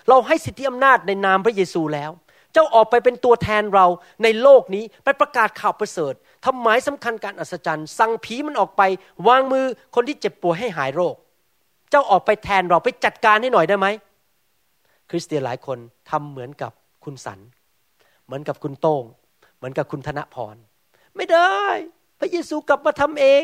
[0.09, 2.11] เราให้สิทธิอำนาจในนามพระเยซูแล้ว
[2.53, 3.85] เจ้าออกไปเป็นตัวแทนเรา
[4.23, 6.13] ในโลกนี้ไปประกาศข่าวประเสริฐ
[6.45, 8.81] ทำหมายสำคัญการอัศจรรย์ สั่งผีมันออกไป
[9.27, 9.65] วางมือ
[9.95, 11.15] คนที่เจ็บป่วยให้หายโรค
[11.89, 13.87] เจ้าออกไปแทนเราไปจัดการให้หน่อยได้ไหม
[15.09, 15.77] คริสเตียนหลายคน
[16.09, 16.71] ทำเหมือนกับ
[17.03, 17.39] คุณสัน
[18.25, 19.03] เหมือนกับคุณโต้ง
[19.57, 20.55] เหมือนกับคุณธนพร
[21.15, 21.57] ไม่ได้
[22.19, 23.43] พระเยซูกลับมาทำเอง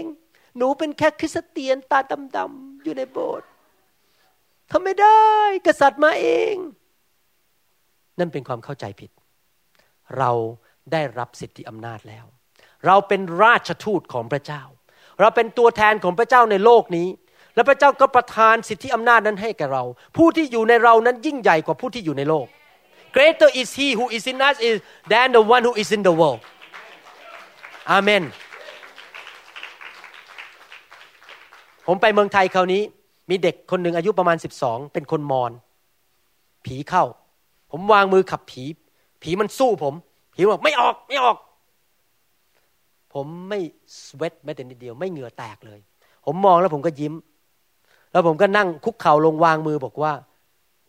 [0.60, 1.99] หนูเป็นแค่คริสเตียนตา
[2.38, 3.47] ดำๆอยู่ในโบสถ์
[4.72, 5.22] ทำไม่ได้
[5.68, 6.55] กษัตริย์มาเอง
[8.20, 9.12] นั่นเป็นความเข้าใจผิด
[10.18, 10.32] เรา
[10.91, 12.26] ได้รับสิทธิอำนาจแล้ว
[12.86, 14.64] เราเป็นราชทูตของพระเจ้า
[15.20, 17.07] เราเป็นตัวแทนของพระเจ้าในโลกนี้
[17.55, 19.84] และพระเจ้าก็ประทานสิทธิอำนาจนั้นให้แก่เรา
[20.18, 22.47] ผู้ที่อยู่ในเรานั้นยิ่งใหญ่กว่าผู้ที่อยู่ในโลก
[23.16, 24.78] greater is he who is in us is
[25.12, 26.41] than the one who is in the world
[27.91, 27.93] อ
[31.91, 32.81] ผมไปเมืองไทยคราวนี้
[33.29, 35.51] มีเด็กคนหนึ่งอายุประมาณสิบสองเป็นคนมอญ
[36.65, 37.03] ผีเข้า
[37.71, 38.63] ผมวางมือขับผี
[39.21, 39.93] ผีมันสู้ผม
[40.33, 41.37] ผีบอกไม่ออกไม่ออก
[43.13, 43.59] ผมไม่
[44.05, 45.79] สเวตแม้แต่นิดเดียว ไม่เหงื่อแตกเลย
[46.25, 47.13] ผมมองแล้วผมก็ยิ้ม
[48.11, 50.11] แล้วผมก็นั่งคุกเข่าลงวางมือบอกว่า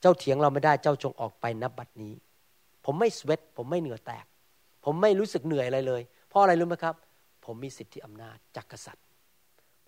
[0.00, 2.12] เจ้าเถียงเราไม่ได้เจ้าจงออกไปนับบัดนี้
[2.84, 4.24] ผมไม่สเวตผมไม่เหงื่อแตก
[4.84, 6.94] ผมไม่รู้สึกเหนื่อยอะไรเลย เพราะอะไรรู้ไหมครับ
[7.44, 9.09] ผมมีสิทธิอำนาจจากกษัตริย์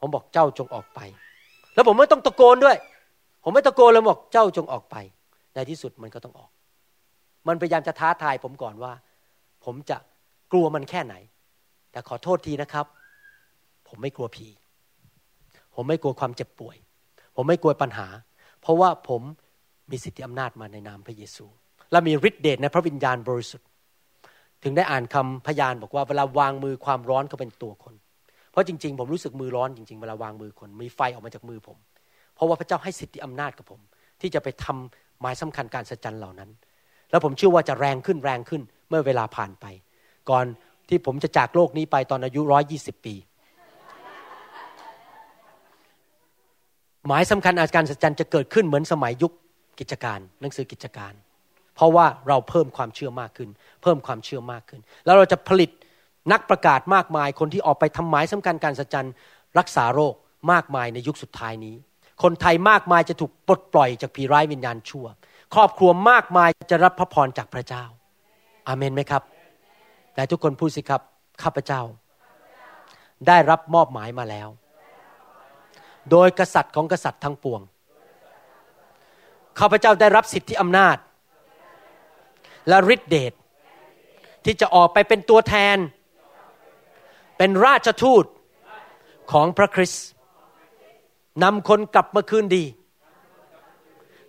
[0.03, 1.00] ผมบอกเจ้าจงออกไป
[1.74, 2.76] แล้วผมไม่ต้องตะโกนด้วย
[3.44, 4.96] ผมไม่ตะโกนเลยบอกเจ้าจงออกไป
[5.55, 6.50] ในที่สุดมันก็ต้องออก
[7.48, 8.92] มันพยายามจะท้าทายผมก่อนว่า
[9.64, 9.96] ผมจะ
[10.53, 11.14] กลัวมันแค่ไหน
[11.92, 12.86] แต่ขอโทษทีนะครับ
[13.88, 14.46] ผมไม่กลัวผี
[15.74, 16.76] ผมไม่กลัวความเจ็บป่วย
[17.36, 18.09] ผมไม่กลัวปัญหา
[18.61, 19.22] เพราะว่าผม
[19.90, 21.46] มีสิทธิอำนาจมาในนามพระเยซู
[21.90, 23.68] และมีฤทธิเดชในพระวิญญาณบริสุทธิ์
[24.62, 27.94] ถึงได้อ่านคำพยานบอกว่าเวลาวางมือความร้อนก็เป็นตัวคน
[28.53, 31.78] เพราะจริง ๆ ผมรู้สึกมือร้อนจริง ๆ เวลาวางมือคนมีไฟออกมาจากมือผม
[32.34, 33.80] เพราะว่าพระเจ้าให้สิทธิอำนาจกับผม
[34.20, 36.50] ที่จะไปทำหมายสำคัญการสัจจันเหล่านั้น
[37.11, 39.66] แล้วผมเชื่อว่าจะแรงขึ้นแรงขึ้นเมื่อเวลาผ่านไป
[40.30, 40.46] ก่อน
[40.88, 43.14] ที่ผมจะจากโลกนี้ไปตอนอายุร้อยยี่สิบปี
[47.07, 49.32] หมายสำคัญอาการสัจจันจะเกิดขึ้นเหมือนสมัยยุค
[49.78, 51.12] กิจการ หนังสือกิจการ
[51.76, 53.50] เพราะว่าเราเพิ่มความเชื่อมากขึ้น
[53.82, 55.70] เพิ่มความเชื่อมากขึ้น แล้วเราจะผลิต
[56.33, 59.09] นักประกาศมากมาย คนที่ออกไปทำหมายสำคัญการสัจจัน
[59.59, 60.14] รักษาโรค
[60.53, 61.75] มากมายในยุคสุดท้ายนี้
[62.23, 65.07] คนไทยมากมายจะถูกปลดปล่อยจากผีร้ายวิญญาณชั่ว
[65.55, 67.85] ครอบครัวมากมายจะรับพระพรจากพระเจ้า
[68.66, 69.23] อาเมนไหมครับ
[70.14, 71.01] แต่ทุกคนพูดสิครับ
[71.43, 71.83] ข้าพเจ้า
[73.29, 74.49] ได้รับมอบหมายมาแล้ว
[76.11, 77.61] โดยกษัตริย์ของกษัตริย์ทั้งปวง
[79.59, 80.97] ข้าพเจ้าได้รับสิทธิอำนาจ
[82.68, 83.33] และฤทธิเดช
[84.45, 85.77] ที่จะออกไปเป็นตัวแทน
[87.45, 88.24] เป็นราชทูต
[89.32, 90.07] ของพระคริสต์
[91.43, 92.64] นำคนกลับมาคืนดี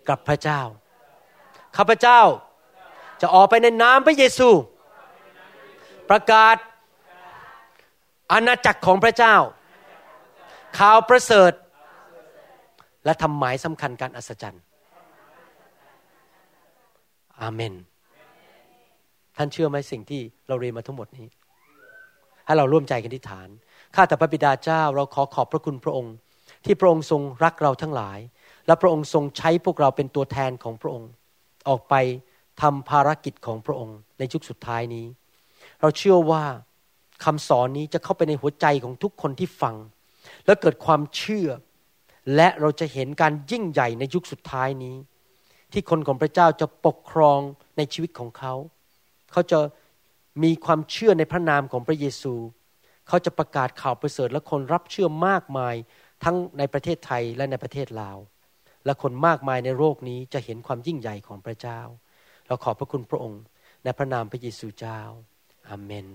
[0.10, 0.62] กับพระเจ้า
[1.78, 2.22] ข้าพเจ้า
[3.22, 4.50] จะออกไปในนามพระเยซู
[6.10, 6.56] ประกาศ
[8.32, 9.36] อาณาจักรของพระเจ้า
[10.78, 11.52] ข่าวประเสริฐ
[13.06, 14.64] และทำหมายสำคัญการอัศจรรย์
[17.42, 17.74] อาเมน
[19.38, 21.28] ท่านเชื่อไหมสิ่งที่เราเรียนมาทั้งหมดนี้
[22.46, 23.50] ให้เราร่วมใจกันที่ฐาน
[23.96, 26.16] ข้าแต่พระบิดาเจ้าเราขอขอบพระคุณพระองค์
[26.66, 28.20] ที่พระองค์ทรงรักเราทั้งหลาย
[28.68, 31.10] และพระองค์ทรงใช้พวกเราเป็นตัวแทนของพระองค์
[31.70, 31.94] ออกไป
[32.62, 35.06] ทำภารกิจของพระองค์ในยุคสุดท้ายนี้
[35.82, 36.44] เราเชื่อว่า
[37.24, 39.76] คำสอนนี้จะเข้าไปในหัวใจของทุกคนที่ฟัง
[40.46, 41.50] แล้วเกิดความเชื่อ
[42.36, 44.96] และเราจะเห็นการยิ่งใหญ่ในยุคสุดท้ายนี้
[45.72, 47.40] ที่คนของพระเจ้าจะปกครอง
[47.78, 48.54] ในชีวิตของเขา
[49.32, 49.60] เขาจะ
[50.44, 52.34] มีความเชื่อในพระนามของพระเยซู
[53.08, 55.76] เขาจะประกาศข่าวประเสริฐและคนรับเชื่อมากมาย
[56.24, 58.18] ทั้งในประเทศไทยและในประเทศลาว
[58.86, 61.80] และคนมากมายในโลกนี้จะเห็นความยิ่งใหญ่ของพระเจ้า
[62.48, 63.42] เราขอบพระคุณพระองค์
[63.84, 65.00] ในพระนามพระเยซูเจ้า
[65.70, 66.08] อาเมน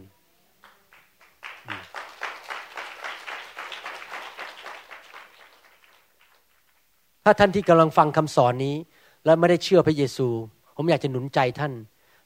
[7.24, 8.76] ถ้าท่านที่กำลังฟังคำสอนนี้
[9.24, 10.28] และไม่ได้เชื่อพระเยซู
[10.76, 11.72] ผมอยากจะหนุนใจท่าน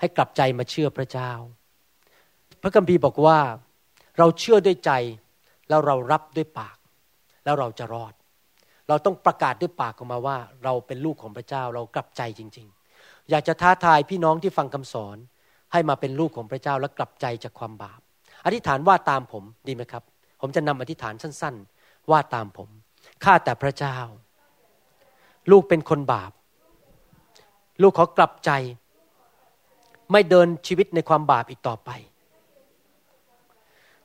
[0.01, 1.32] ให้กลับใจมาเชื่อพระเจ้า
[2.63, 3.39] พระคัมภีร์บอกว่า
[4.19, 4.91] เราเชื่อด้วยใจ
[5.69, 6.77] แล้วเรารับด้วยปาก
[7.45, 8.13] แล้วเราจะรอด
[8.89, 12.67] เราต้องประกาศด้วยปากออกมาว่า เราเป็นลูกของพระเจ้าเรากลับใจจริง
[12.99, 15.17] ๆ อยากจะท้าทายพี่น้องที่ฟังคำสอน
[15.73, 18.01] ให้มาเป็นลูกของพระเจ้าและกลับใจจากความบาป
[18.45, 20.03] อธิษฐานว่าตามผมดีไหมครับ
[20.41, 22.69] ผมจะนำอธิษฐานสั้น ๆ ว่าตามผม
[23.25, 23.99] ข้าแต่พระเจ้า
[25.51, 26.33] ลูกเป็นคนบาป
[27.83, 28.51] ลูกขอกลับใจ
[30.13, 31.91] ไม่เดินชีวิตในความบาปอีกต่อไป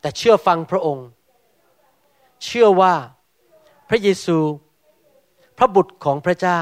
[0.07, 1.07] แต่เชื่อฟังพระองค์
[2.45, 2.93] เชื่อว่า
[3.89, 4.39] พระเยซู
[5.57, 6.61] พระบุตรของพระเจ้า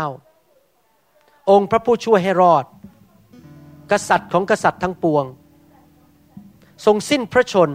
[1.49, 2.65] องค์พระผู้ช่วยให้รอด
[3.91, 5.25] กษัตริย์ของกษัตริย์ทั้งปวง
[6.85, 7.69] ทรงสิ้นพระชน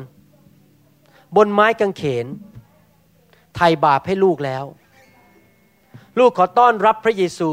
[1.37, 2.27] บนไม้กางเขน
[3.55, 4.65] ไถ่บาปให้ลูกแล้ว
[6.19, 7.51] ลูกขอต้อนรับพระเยซู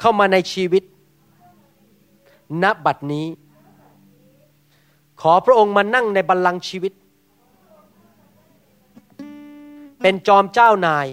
[0.00, 0.82] เข้ามาในชีวิต
[2.62, 3.26] ณบัดนี้
[5.22, 6.92] ขอพระองค์มานั่งในบัลลังก์ชีวิต
[10.02, 11.06] เป็นจอมเจ้านาย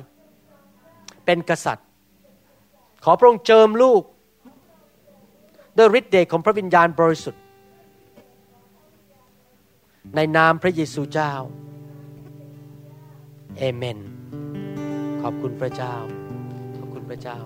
[1.26, 1.88] เป็นกษัตริย์
[3.04, 4.02] ขอพระองค์เจิมลูก
[5.78, 7.42] ด้วยฤทธิ์เดชของพระวิญญาณบริสุทธิ์
[10.16, 11.34] ในนามพระเยซูเจ้า
[13.58, 14.00] เอเมน
[15.22, 15.94] ขอบคุณพระเจ้า
[16.78, 17.38] ขอบคุณพระเจ้า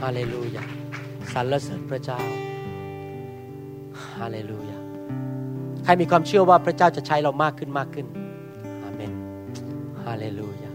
[0.00, 0.85] ฮาเลลูยา
[1.36, 2.20] สรรเสริญพระเจ้า
[4.14, 4.78] ฮาเลลูยา
[5.84, 8.06] ใครมีความเชื่อว่าพระเจ้าจะใช้เรามากขึ้นมากขึ้น
[8.82, 9.12] อาเมน
[10.04, 10.70] ฮาเลลูยา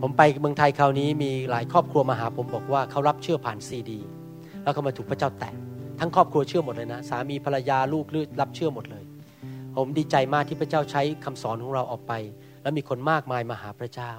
[0.00, 4.00] ผมไปเมืองไทยคราวนี้มีหลายครอบครัวมาหาผมบอกว่าเขารับเชื่อผ่านซีดี
[4.62, 5.54] แล้วเขามาถูกพระเจ้าแตะ
[6.00, 9.04] ทั้งครอบครัวเชื่อหมดเลยนะ สามีภรรยาลูกลือรับเชื่อหมดเลย
[9.76, 12.12] ผมดีใจมากที่พระเจ้าใช้คำสอนของเราออกไป
[12.62, 14.12] แล้วมีคนมากมายมาหาพระเจ้า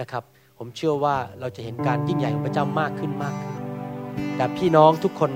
[0.00, 0.22] นะครับ
[0.58, 3.59] ผมเชื่อว่าเราจะเห็นการยิ่งใหญ่ของพระเจ้ามากขึ้นมากขึ้น
[4.36, 5.30] แต่พี่น้องทุกคน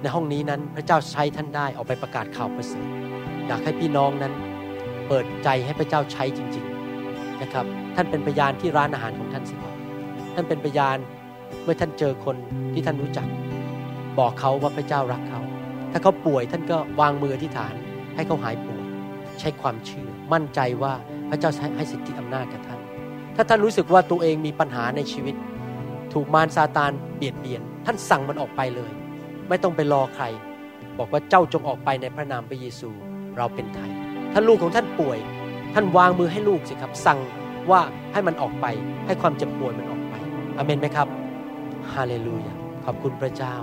[0.00, 2.86] ในห้องนี้นั้น พระเจ้าใช้ท่านได้ออกไปประกาศข่าวประเสริฐ
[3.46, 4.32] อยากให้พี่น้องนั้น
[5.08, 6.66] เปิดใจให้พระเจ้าใช้จริง
[7.02, 9.74] ๆนะครับ ท่านเป็นพยานที่ร้านอาหารของท่านสิครับ
[10.34, 10.98] ท่านเป็นพยาน
[11.62, 12.36] เมื่อท่านเจอคน
[12.72, 13.26] ที่ท่านรู้จัก
[14.18, 15.40] บอกเขาว่าพระเจ้ารักเขา
[15.92, 17.74] ถ้าเขาป่วยท่านก็วางมือที่ฐาน
[18.14, 18.82] ให้เขาหายป่วย
[19.40, 20.92] ใช้ความเชื่อ มั่นใจว่า
[21.30, 22.80] พระเจ้าให้สิทธิอำนาจกับท่าน
[23.36, 25.34] ถ้าท่านรู้สึกว่าตัวเองมีปัญหาในชีวิต
[26.12, 28.90] ถูกมารซาตานเบียดเบียน ท่านสั่งมันออกไปเลย
[29.48, 30.24] ไม่ต้องไปรอใคร
[30.98, 32.90] บอกว่าเจ้าจงออกไปในพระนามพระเยซู
[33.36, 33.90] เราเป็นไทย
[34.32, 35.18] ถ้าลูกของท่านป่วย
[35.74, 37.18] ท่านวางมือให้ลูกสิครับ สั่ง
[37.70, 37.80] ว่า
[38.12, 38.66] ให้มันออกไป
[39.06, 40.14] ให้ความเจ็บป่วยมันออกไป
[40.56, 41.08] อเมนไหมครับ
[41.92, 42.52] ฮาเลลูยา
[42.84, 43.54] ขอบคุณพระเจ้า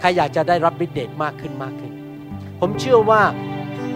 [0.00, 1.92] ใครอยากจะได้รับฤทธิ์เดชมากขึ้นมากขึ้น
[2.60, 3.22] ผมเชื่อว่า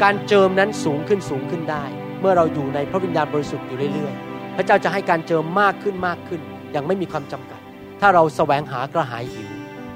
[0.03, 1.85] การเจิมนั้นสูงขึ้นสูงขึ้นได้
[2.21, 6.41] เมื่อเราอยู่ในพระวิญญาณบริสุทธิ์อยู่เรื่อยๆ พระเจ้าจะให้การเจิมมากขึ้นมากขึ้น
[6.73, 7.54] อย่างไม่มีความจำกัด
[8.01, 9.51] ถ้าเราแสวงหากระหายหิว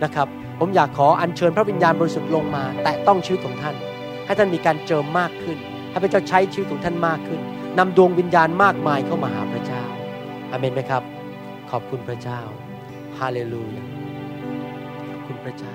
[0.05, 0.28] นะครับ
[0.59, 3.76] ผมอยากขออัญเชิญพระวิญญาณบริสุทธิ์ลงมา แตะต้องชีวิตของท่าน
[4.26, 5.59] ให้ท่านมีการเจิมมากขึ้น
[5.90, 7.40] ให้พระเจ้าใช้ชีวิตของท่านมากขึ้น
[7.78, 9.84] นำดวงวิญญาณมากมายเข้ามาหาพระเจ้า
[10.51, 11.03] อาเมนไหมครับ
[11.70, 12.40] ขอบคุณพระเจ้า
[13.18, 13.84] ฮาเลลูยา
[15.11, 15.74] ขอบคุณพระเจ้า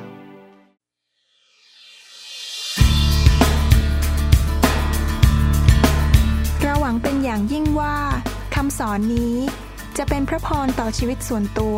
[6.61, 7.95] เราหวังเป็นอย่างยิ่งว่า
[8.55, 9.35] คำสอนนี้
[9.97, 11.77] จะเป็นพระพรต่อชีวิตส่วนตัว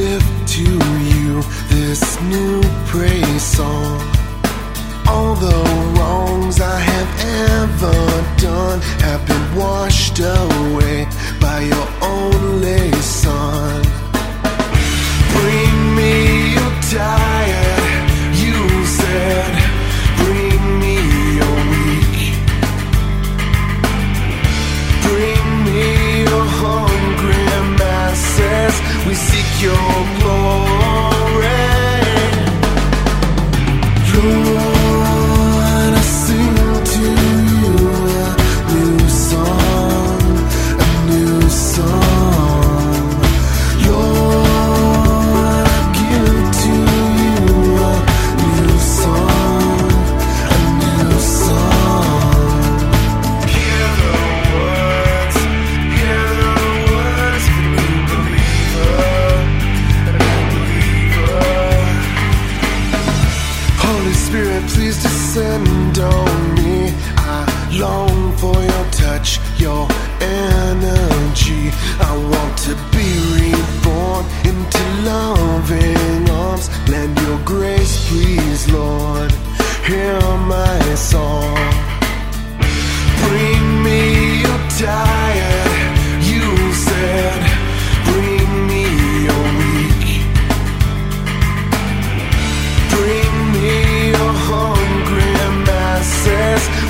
[0.00, 0.66] lift to
[1.12, 1.28] you
[1.74, 2.56] this new
[2.90, 4.00] praise song.
[5.06, 5.60] All the
[5.94, 7.10] wrongs I have
[7.60, 8.00] ever
[8.48, 11.06] done have been washed away
[11.40, 12.84] by your only
[13.22, 13.80] Son.
[15.34, 16.14] Bring me
[16.56, 17.67] your tired,
[29.07, 29.75] We seek your
[30.19, 31.09] glory.
[34.21, 34.78] Lord,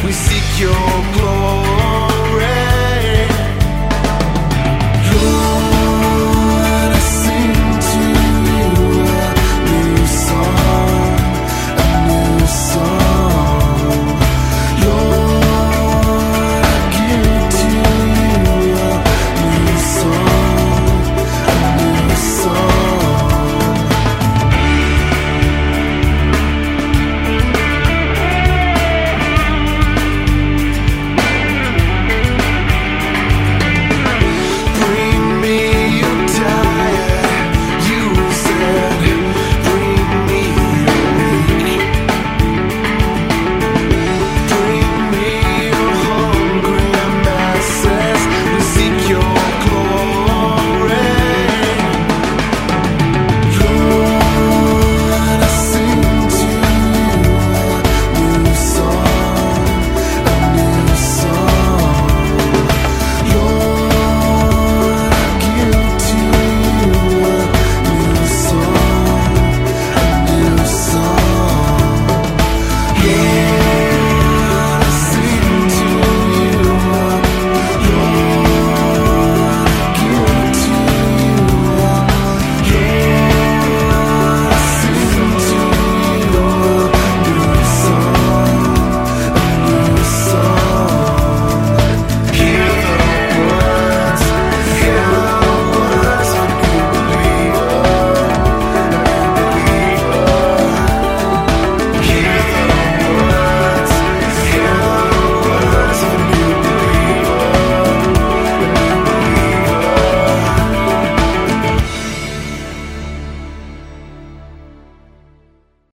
[0.05, 0.73] We seek your
[1.13, 1.38] glory.